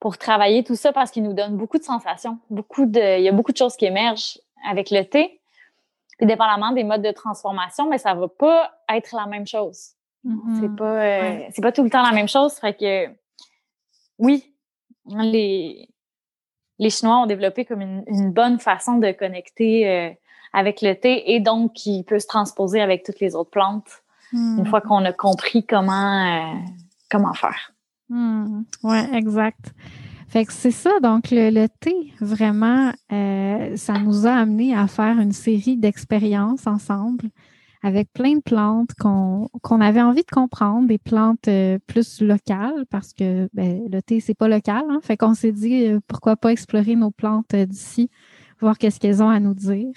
[0.00, 2.38] pour travailler tout ça parce qu'il nous donne beaucoup de sensations.
[2.50, 5.37] Il y a beaucoup de choses qui émergent avec le thé.
[6.18, 9.92] Puis dépendamment des modes de transformation, mais ça va pas être la même chose.
[10.24, 10.60] Mm-hmm.
[10.60, 12.54] C'est pas euh, c'est pas tout le temps la même chose.
[12.54, 13.06] Fait que
[14.18, 14.52] oui,
[15.06, 15.88] les
[16.78, 20.10] les Chinois ont développé comme une, bonne façon de connecter euh,
[20.52, 24.02] avec le thé et donc qui peut se transposer avec toutes les autres plantes
[24.32, 24.88] une fois mm.
[24.88, 26.54] qu'on a compris comment euh,
[27.10, 27.72] comment faire.
[28.08, 28.62] Mm.
[28.82, 29.72] Ouais, exact.
[30.28, 35.18] Fait que c'est ça, donc le, thé, vraiment, euh, ça nous a amené à faire
[35.18, 37.30] une série d'expériences ensemble
[37.82, 43.12] avec plein de plantes qu'on avait envie de comprendre, des plantes euh, plus locales, parce
[43.12, 44.84] que ben, le thé, c'est pas local.
[44.88, 45.00] Hein?
[45.02, 48.10] Fait qu'on s'est dit, euh, pourquoi pas explorer nos plantes d'ici,
[48.60, 49.92] voir qu'est-ce qu'elles ont à nous dire.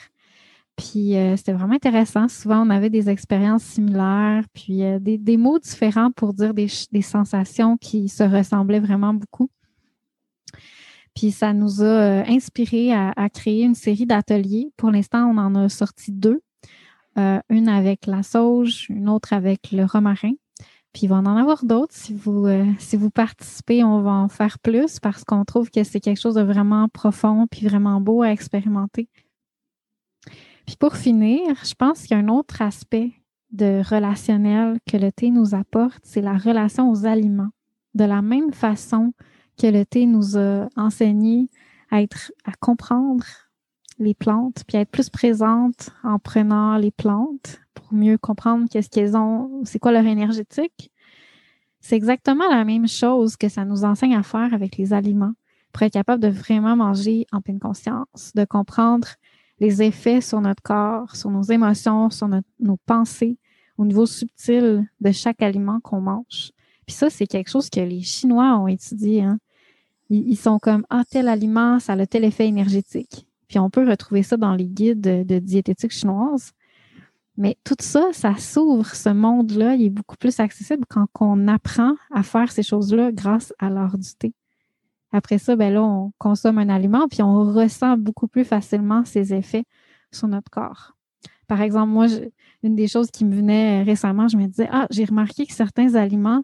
[0.78, 2.28] Puis euh, c'était vraiment intéressant.
[2.28, 6.68] Souvent, on avait des expériences similaires, puis des, mots différents pour dire des,
[7.02, 9.50] sensations qui se ressemblaient vraiment beaucoup.
[11.16, 14.72] Puis ça nous a euh, inspiré à, créer une série d'ateliers.
[14.78, 16.42] Pour l'instant, on en a sorti deux.
[17.18, 20.34] une avec la sauge, une autre avec le romarin.
[20.94, 21.94] Puis il va en avoir d'autres.
[21.94, 22.48] Si vous,
[22.80, 26.36] si vous participez, on va en faire plus parce qu'on trouve que c'est quelque chose
[26.36, 29.08] de vraiment profond puis vraiment beau à expérimenter.
[30.66, 33.12] Puis pour finir, je pense qu'il y a un autre aspect
[33.52, 37.52] de relationnel que le thé nous apporte, c'est la relation aux aliments.
[37.94, 39.14] De la même façon
[39.58, 41.50] que le thé nous a enseigné
[41.90, 43.26] à être, à comprendre
[44.00, 48.90] les plantes, puis à être plus présente en prenant les plantes pour mieux comprendre qu'est-ce
[48.90, 50.92] qu'elles ont, c'est quoi leur énergétique.
[51.80, 55.34] C'est exactement la même chose que ça nous enseigne à faire avec les aliments
[55.72, 59.08] pour être capable de vraiment manger en pleine conscience, de comprendre
[59.60, 63.38] les effets sur notre corps, sur nos émotions, sur nos pensées,
[63.78, 66.52] au niveau subtil de chaque aliment qu'on mange.
[66.86, 69.24] Puis ça, c'est quelque chose que les Chinois ont étudié.
[69.24, 69.40] Hein.
[70.10, 73.28] Ils, sont comme, ah, tel aliment, ça a tel effet énergétique.
[73.48, 76.52] Puis on peut retrouver ça dans les guides de, diététique chinoise.
[77.38, 81.96] Mais tout ça, ça s'ouvre, ce monde-là, il est beaucoup plus accessible quand on apprend
[82.14, 84.34] à faire ces choses-là grâce à l'art du thé.
[85.14, 89.34] Après ça, ben là, on consomme un aliment, puis on ressent beaucoup plus facilement ses
[89.34, 89.64] effets
[90.12, 90.96] sur notre corps.
[91.48, 92.08] Par exemple, moi,
[92.64, 95.96] une des choses qui me venait récemment, je me disais, ah, j'ai remarqué que certains
[95.96, 96.44] aliments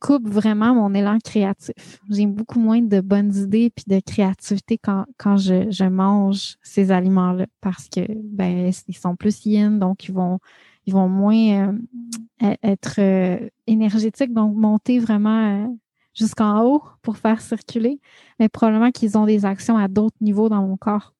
[0.00, 2.00] coupent vraiment mon élan créatif.
[2.10, 6.90] J'ai beaucoup moins de bonnes idées puis de créativité quand, quand je, je mange ces
[6.90, 10.38] aliments-là parce que ben ils sont plus yin, donc ils vont
[10.86, 11.74] ils vont moins
[12.42, 15.66] euh, être euh, énergétiques, donc monter vraiment euh,
[16.14, 18.00] jusqu'en haut pour faire circuler,
[18.38, 21.12] mais probablement qu'ils ont des actions à d'autres niveaux dans mon corps.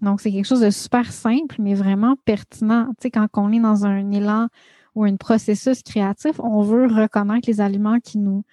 [0.00, 2.86] Donc, c'est quelque chose de super simple, mais vraiment pertinent.
[2.90, 4.48] Tu sais, quand on est dans un élan
[4.94, 8.44] ou un processus créatif, on veut reconnaître les aliments qui nous,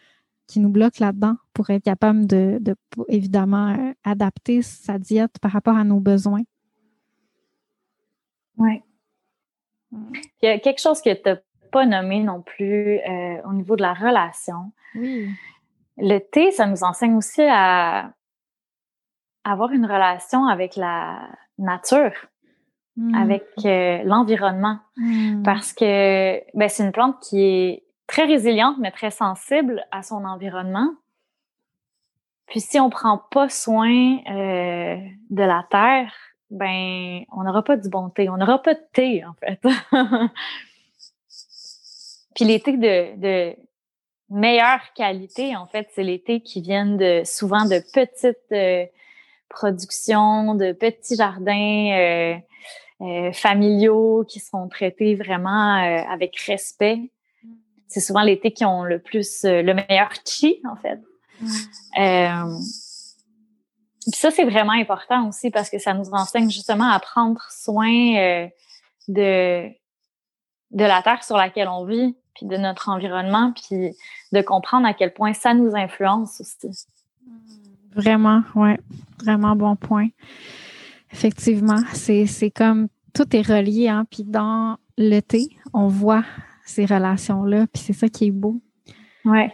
[0.48, 2.76] qui nous bloquent là-dedans pour être capable de, de
[3.08, 6.44] évidemment, euh, adapter sa diète par rapport à nos besoins.
[8.58, 8.82] Oui.
[9.92, 11.38] Il y a quelque chose que tu n'as
[11.72, 14.72] pas nommé non plus euh, au niveau de la relation.
[14.96, 15.30] Oui
[15.98, 18.12] le thé, ça nous enseigne aussi à
[19.44, 22.14] avoir une relation avec la nature,
[22.98, 23.16] hmm.
[23.16, 24.80] avec euh, l'environnement.
[24.98, 25.44] Hmm.
[25.44, 30.26] Parce que ben, c'est une plante qui est très résiliente, mais très sensible à son
[30.26, 30.92] environnement.
[32.48, 34.98] Puis si on prend pas soin euh,
[35.30, 36.14] de la terre,
[36.52, 39.60] ben on n'aura pas du bon thé, on n'aura pas de thé en fait.
[42.36, 43.56] Puis les thés de, de,
[44.30, 48.86] meilleure qualité, en fait, c'est les thés qui viennent de souvent de petites euh,
[49.50, 52.36] productions, de petits jardins euh,
[53.02, 55.76] euh, familiaux qui sont traités vraiment
[56.10, 57.00] avec respect.
[57.88, 61.00] C'est souvent thés qui ont le plus le meilleur chi, en fait.
[64.08, 68.50] ça, c'est vraiment important aussi parce que ça nous enseigne justement à prendre soin
[69.08, 69.70] de,
[70.72, 73.96] de la terre sur laquelle on vit, puis de notre environnement, puis
[74.32, 76.86] de comprendre à quel point ça nous influence aussi.
[77.96, 78.72] Vraiment, oui.
[79.24, 80.10] Vraiment bon point.
[81.16, 86.26] Effectivement, c'est comme tout est relié, hein, puis dans le thé, on voit
[86.66, 88.62] ces relations-là, puis c'est ça qui est beau.
[89.24, 89.50] Ouais.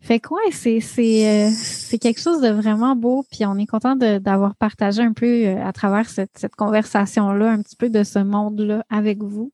[0.00, 4.54] Fait quoi, c'est euh, c'est quelque chose de vraiment beau, puis on est content d'avoir
[4.54, 8.84] partagé un peu euh, à travers cette, cette conversation-là, un petit peu de ce monde-là
[8.88, 9.50] avec vous.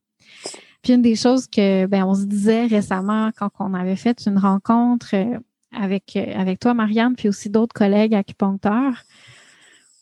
[0.83, 4.37] Puis une des choses que ben on se disait récemment quand on avait fait une
[4.37, 5.39] rencontre euh,
[5.71, 9.01] avec avec toi Marianne puis aussi d'autres collègues acupuncteurs,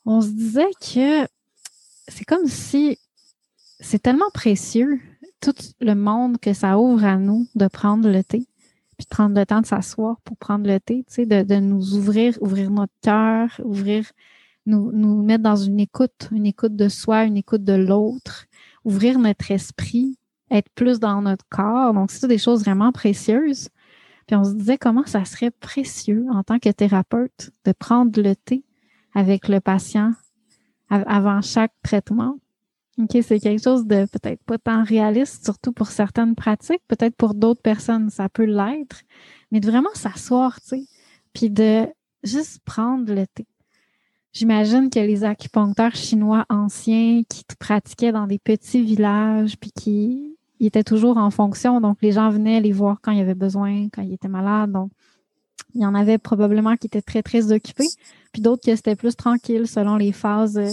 [0.06, 1.28] on se disait que
[2.08, 2.98] c'est comme si
[3.80, 5.00] c'est tellement précieux
[5.42, 8.48] tout le monde que ça ouvre à nous de prendre le thé
[8.98, 11.96] puis de prendre le temps de s'asseoir pour prendre le thé, tu sais, de, nous
[11.96, 14.06] ouvrir, ouvrir notre cœur, ouvrir,
[14.68, 18.46] nous, nous mettre dans une écoute, une écoute de soi, une écoute de l'autre,
[18.86, 20.20] ouvrir notre esprit,
[20.52, 21.96] être plus dans notre corps.
[21.96, 23.70] Donc, c'est des choses vraiment précieuses.
[24.28, 28.36] Puis on se disait comment ça serait précieux en tant que thérapeute de prendre le
[28.36, 28.64] thé
[29.14, 30.12] avec le patient
[30.90, 32.38] avant chaque traitement.
[32.98, 36.82] OK, c'est quelque chose de peut-être pas tant réaliste, surtout pour certaines pratiques.
[36.88, 39.02] Peut-être pour d'autres personnes, ça peut l'être.
[39.52, 40.84] Mais de vraiment s'asseoir, tu sais,
[41.34, 41.88] puis de
[42.24, 43.48] juste prendre le thé.
[44.34, 50.84] J'imagine que les acupuncteurs chinois anciens qui pratiquaient dans des petits villages, puis qui était
[50.84, 51.82] toujours en fonction.
[51.82, 54.72] Donc, les gens venaient les voir quand il y avait besoin, quand il était malade.
[54.72, 54.92] Donc,
[55.74, 57.88] il y en avait probablement qui étaient très, très occupés.
[58.32, 60.70] Puis d'autres qui étaient plus tranquilles selon les phases, euh,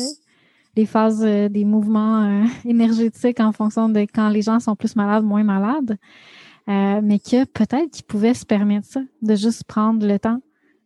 [0.76, 5.44] les phases des mouvements énergétiques en fonction de quand les gens sont plus malades, moins
[5.44, 5.96] malades.
[6.66, 10.40] mais que peut-être qu'ils pouvaient se permettre ça, de juste prendre le temps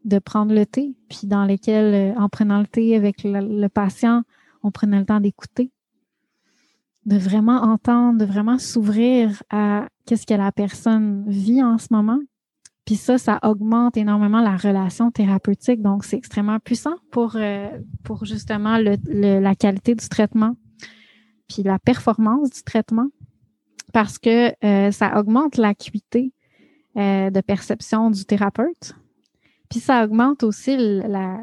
[0.04, 4.24] de prendre le thé, puis dans lesquels, en prenant le thé avec le patient,
[4.62, 5.70] on prenait le temps d'écouter,
[7.06, 12.20] de vraiment entendre, de vraiment s'ouvrir à qu'est-ce que la personne vit en ce moment.
[12.84, 15.82] Puis ça, ça augmente énormément la relation thérapeutique.
[15.82, 17.68] Donc, c'est extrêmement puissant pour, euh,
[18.02, 20.56] pour justement le, la qualité du traitement,
[21.48, 23.08] puis la performance du traitement,
[23.92, 26.32] parce que euh, ça augmente l'acuité
[26.96, 28.94] euh, de perception du thérapeute.
[29.70, 31.38] Puis ça augmente aussi la,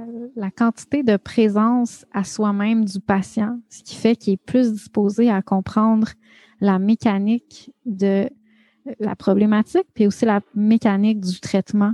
[0.56, 5.42] quantité de présence à soi-même du patient, ce qui fait qu'il est plus disposé à
[5.42, 6.10] comprendre
[6.62, 8.30] la mécanique de
[9.00, 11.94] la problématique, puis aussi la mécanique du traitement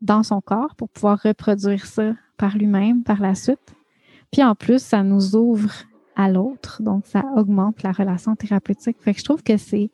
[0.00, 3.74] dans son corps pour pouvoir reproduire ça par lui-même par la suite.
[4.30, 5.72] Puis en plus, ça nous ouvre
[6.14, 8.96] à l'autre, donc ça augmente la relation thérapeutique.
[9.00, 9.90] Fait que je trouve que c'est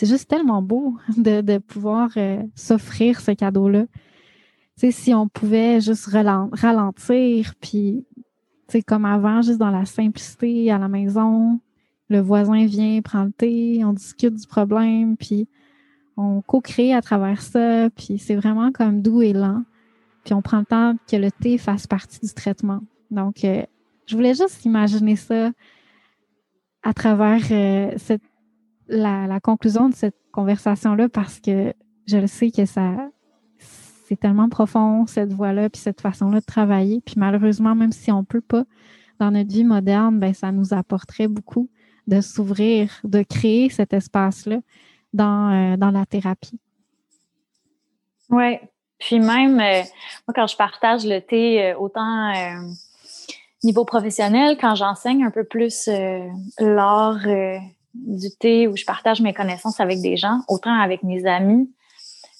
[0.00, 3.84] juste tellement beau de, pouvoir euh, s'offrir ce cadeau-là
[4.76, 8.04] sais, si on pouvait juste ralentir, puis,
[8.68, 11.60] tu comme avant, juste dans la simplicité à la maison,
[12.08, 15.48] le voisin vient, prend le thé, on discute du problème, puis
[16.16, 19.62] on co-crée à travers ça, puis c'est vraiment comme doux et lent.
[20.24, 22.80] Puis on prend le temps que le thé fasse partie du traitement.
[23.10, 23.62] Donc, euh,
[24.06, 25.50] je voulais juste imaginer ça
[26.82, 28.18] à travers euh,
[28.88, 31.72] la conclusion de cette conversation-là parce que
[32.06, 33.10] je le sais que ça,
[33.58, 37.00] c'est tellement profond, cette voie-là, puis cette façon-là de travailler.
[37.04, 38.64] Puis malheureusement, même si on ne peut pas
[39.18, 41.68] dans notre vie moderne, ben, ça nous apporterait beaucoup
[42.06, 44.60] de s'ouvrir, de créer cet espace-là
[45.16, 46.60] dans, euh, dans la thérapie.
[48.30, 48.58] Oui.
[48.98, 49.82] Puis même, euh,
[50.26, 52.32] moi, quand je partage le thé, euh, autant
[53.64, 55.88] niveau professionnel, quand j'enseigne un peu plus
[56.58, 57.26] l'art
[57.94, 61.68] du thé, où je partage mes connaissances avec des gens, autant avec mes amis,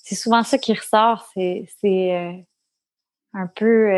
[0.09, 1.27] c'est souvent ça qui ressort.
[1.35, 2.33] C'est, euh,
[3.35, 3.91] un peu.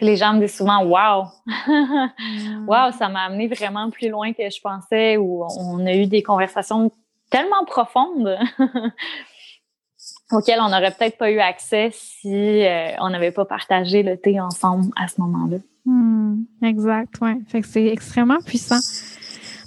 [0.00, 1.26] Les gens me disent souvent Wow!
[2.66, 6.22] wow, ça m'a amené vraiment plus loin que je pensais, ou on a eu des
[6.22, 6.90] conversations
[7.30, 8.36] tellement profondes
[10.32, 14.40] auxquelles on n'aurait peut-être pas eu accès si euh, on n'avait pas partagé le thé
[14.40, 15.58] ensemble à ce moment-là.
[15.84, 17.14] Hmm, exact.
[17.48, 18.80] Fait que c'est extrêmement puissant.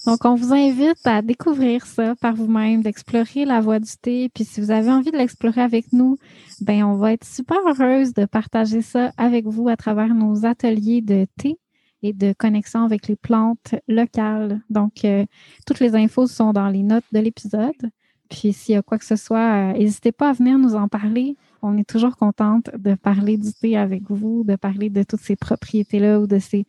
[0.05, 4.29] Donc, on vous invite à découvrir ça par vous-même, d'explorer la voie du thé.
[4.33, 6.17] Puis, si vous avez envie de l'explorer avec nous,
[6.59, 11.01] ben, on va être super heureuse de partager ça avec vous à travers nos ateliers
[11.01, 11.57] de thé
[12.01, 14.61] et de connexion avec les plantes locales.
[14.69, 15.25] Donc, euh,
[15.65, 17.71] toutes les infos sont dans les notes de l'épisode.
[18.29, 20.89] Puis, s'il y a quoi que ce soit, euh, n'hésitez pas à venir nous en
[20.89, 21.37] parler.
[21.61, 25.37] On est toujours contente de parler du thé avec vous, de parler de toutes ces
[25.37, 26.65] propriétés-là ou de ces,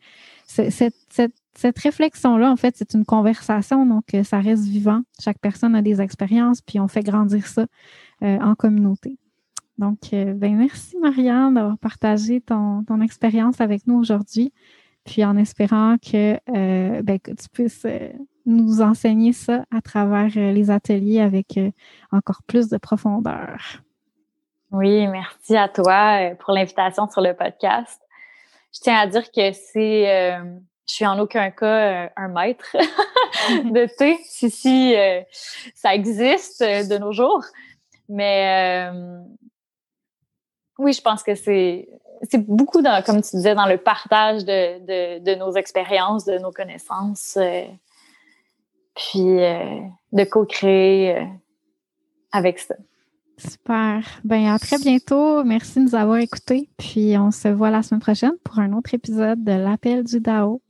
[0.47, 5.01] cette, cette cette réflexion-là, en fait, c'est une conversation, donc euh, ça reste vivant.
[5.21, 7.65] Chaque personne a des expériences, puis on fait grandir ça
[8.23, 9.17] euh, en communauté.
[9.77, 14.53] Donc, euh, ben merci Marianne d'avoir partagé ton, expérience avec nous aujourd'hui,
[15.05, 16.39] puis en espérant que,
[17.01, 17.85] ben, que tu puisses
[18.45, 21.59] nous enseigner ça à travers les ateliers avec
[22.11, 23.83] encore plus de profondeur.
[24.71, 28.01] Oui, merci à toi pour l'invitation sur le podcast.
[28.73, 30.39] Je tiens à dire que c'est
[30.87, 32.65] je suis en aucun cas euh, un maître
[33.49, 35.21] de thé, si, si euh,
[35.73, 37.43] ça existe euh, de nos jours.
[38.07, 38.87] Mais
[40.77, 41.89] oui, je pense que c'est
[42.29, 46.37] c'est beaucoup dans, comme tu disais, dans le partage de, de, de nos expériences, de
[46.37, 47.37] nos connaissances,
[48.95, 51.27] puis de co-créer
[52.31, 52.75] avec ça.
[53.37, 54.03] Super.
[54.23, 55.43] Ben à très bientôt.
[55.43, 56.69] Merci de nous avoir écoutés.
[56.77, 60.61] Puis on se voit la semaine prochaine pour un autre épisode de l'appel du DAO.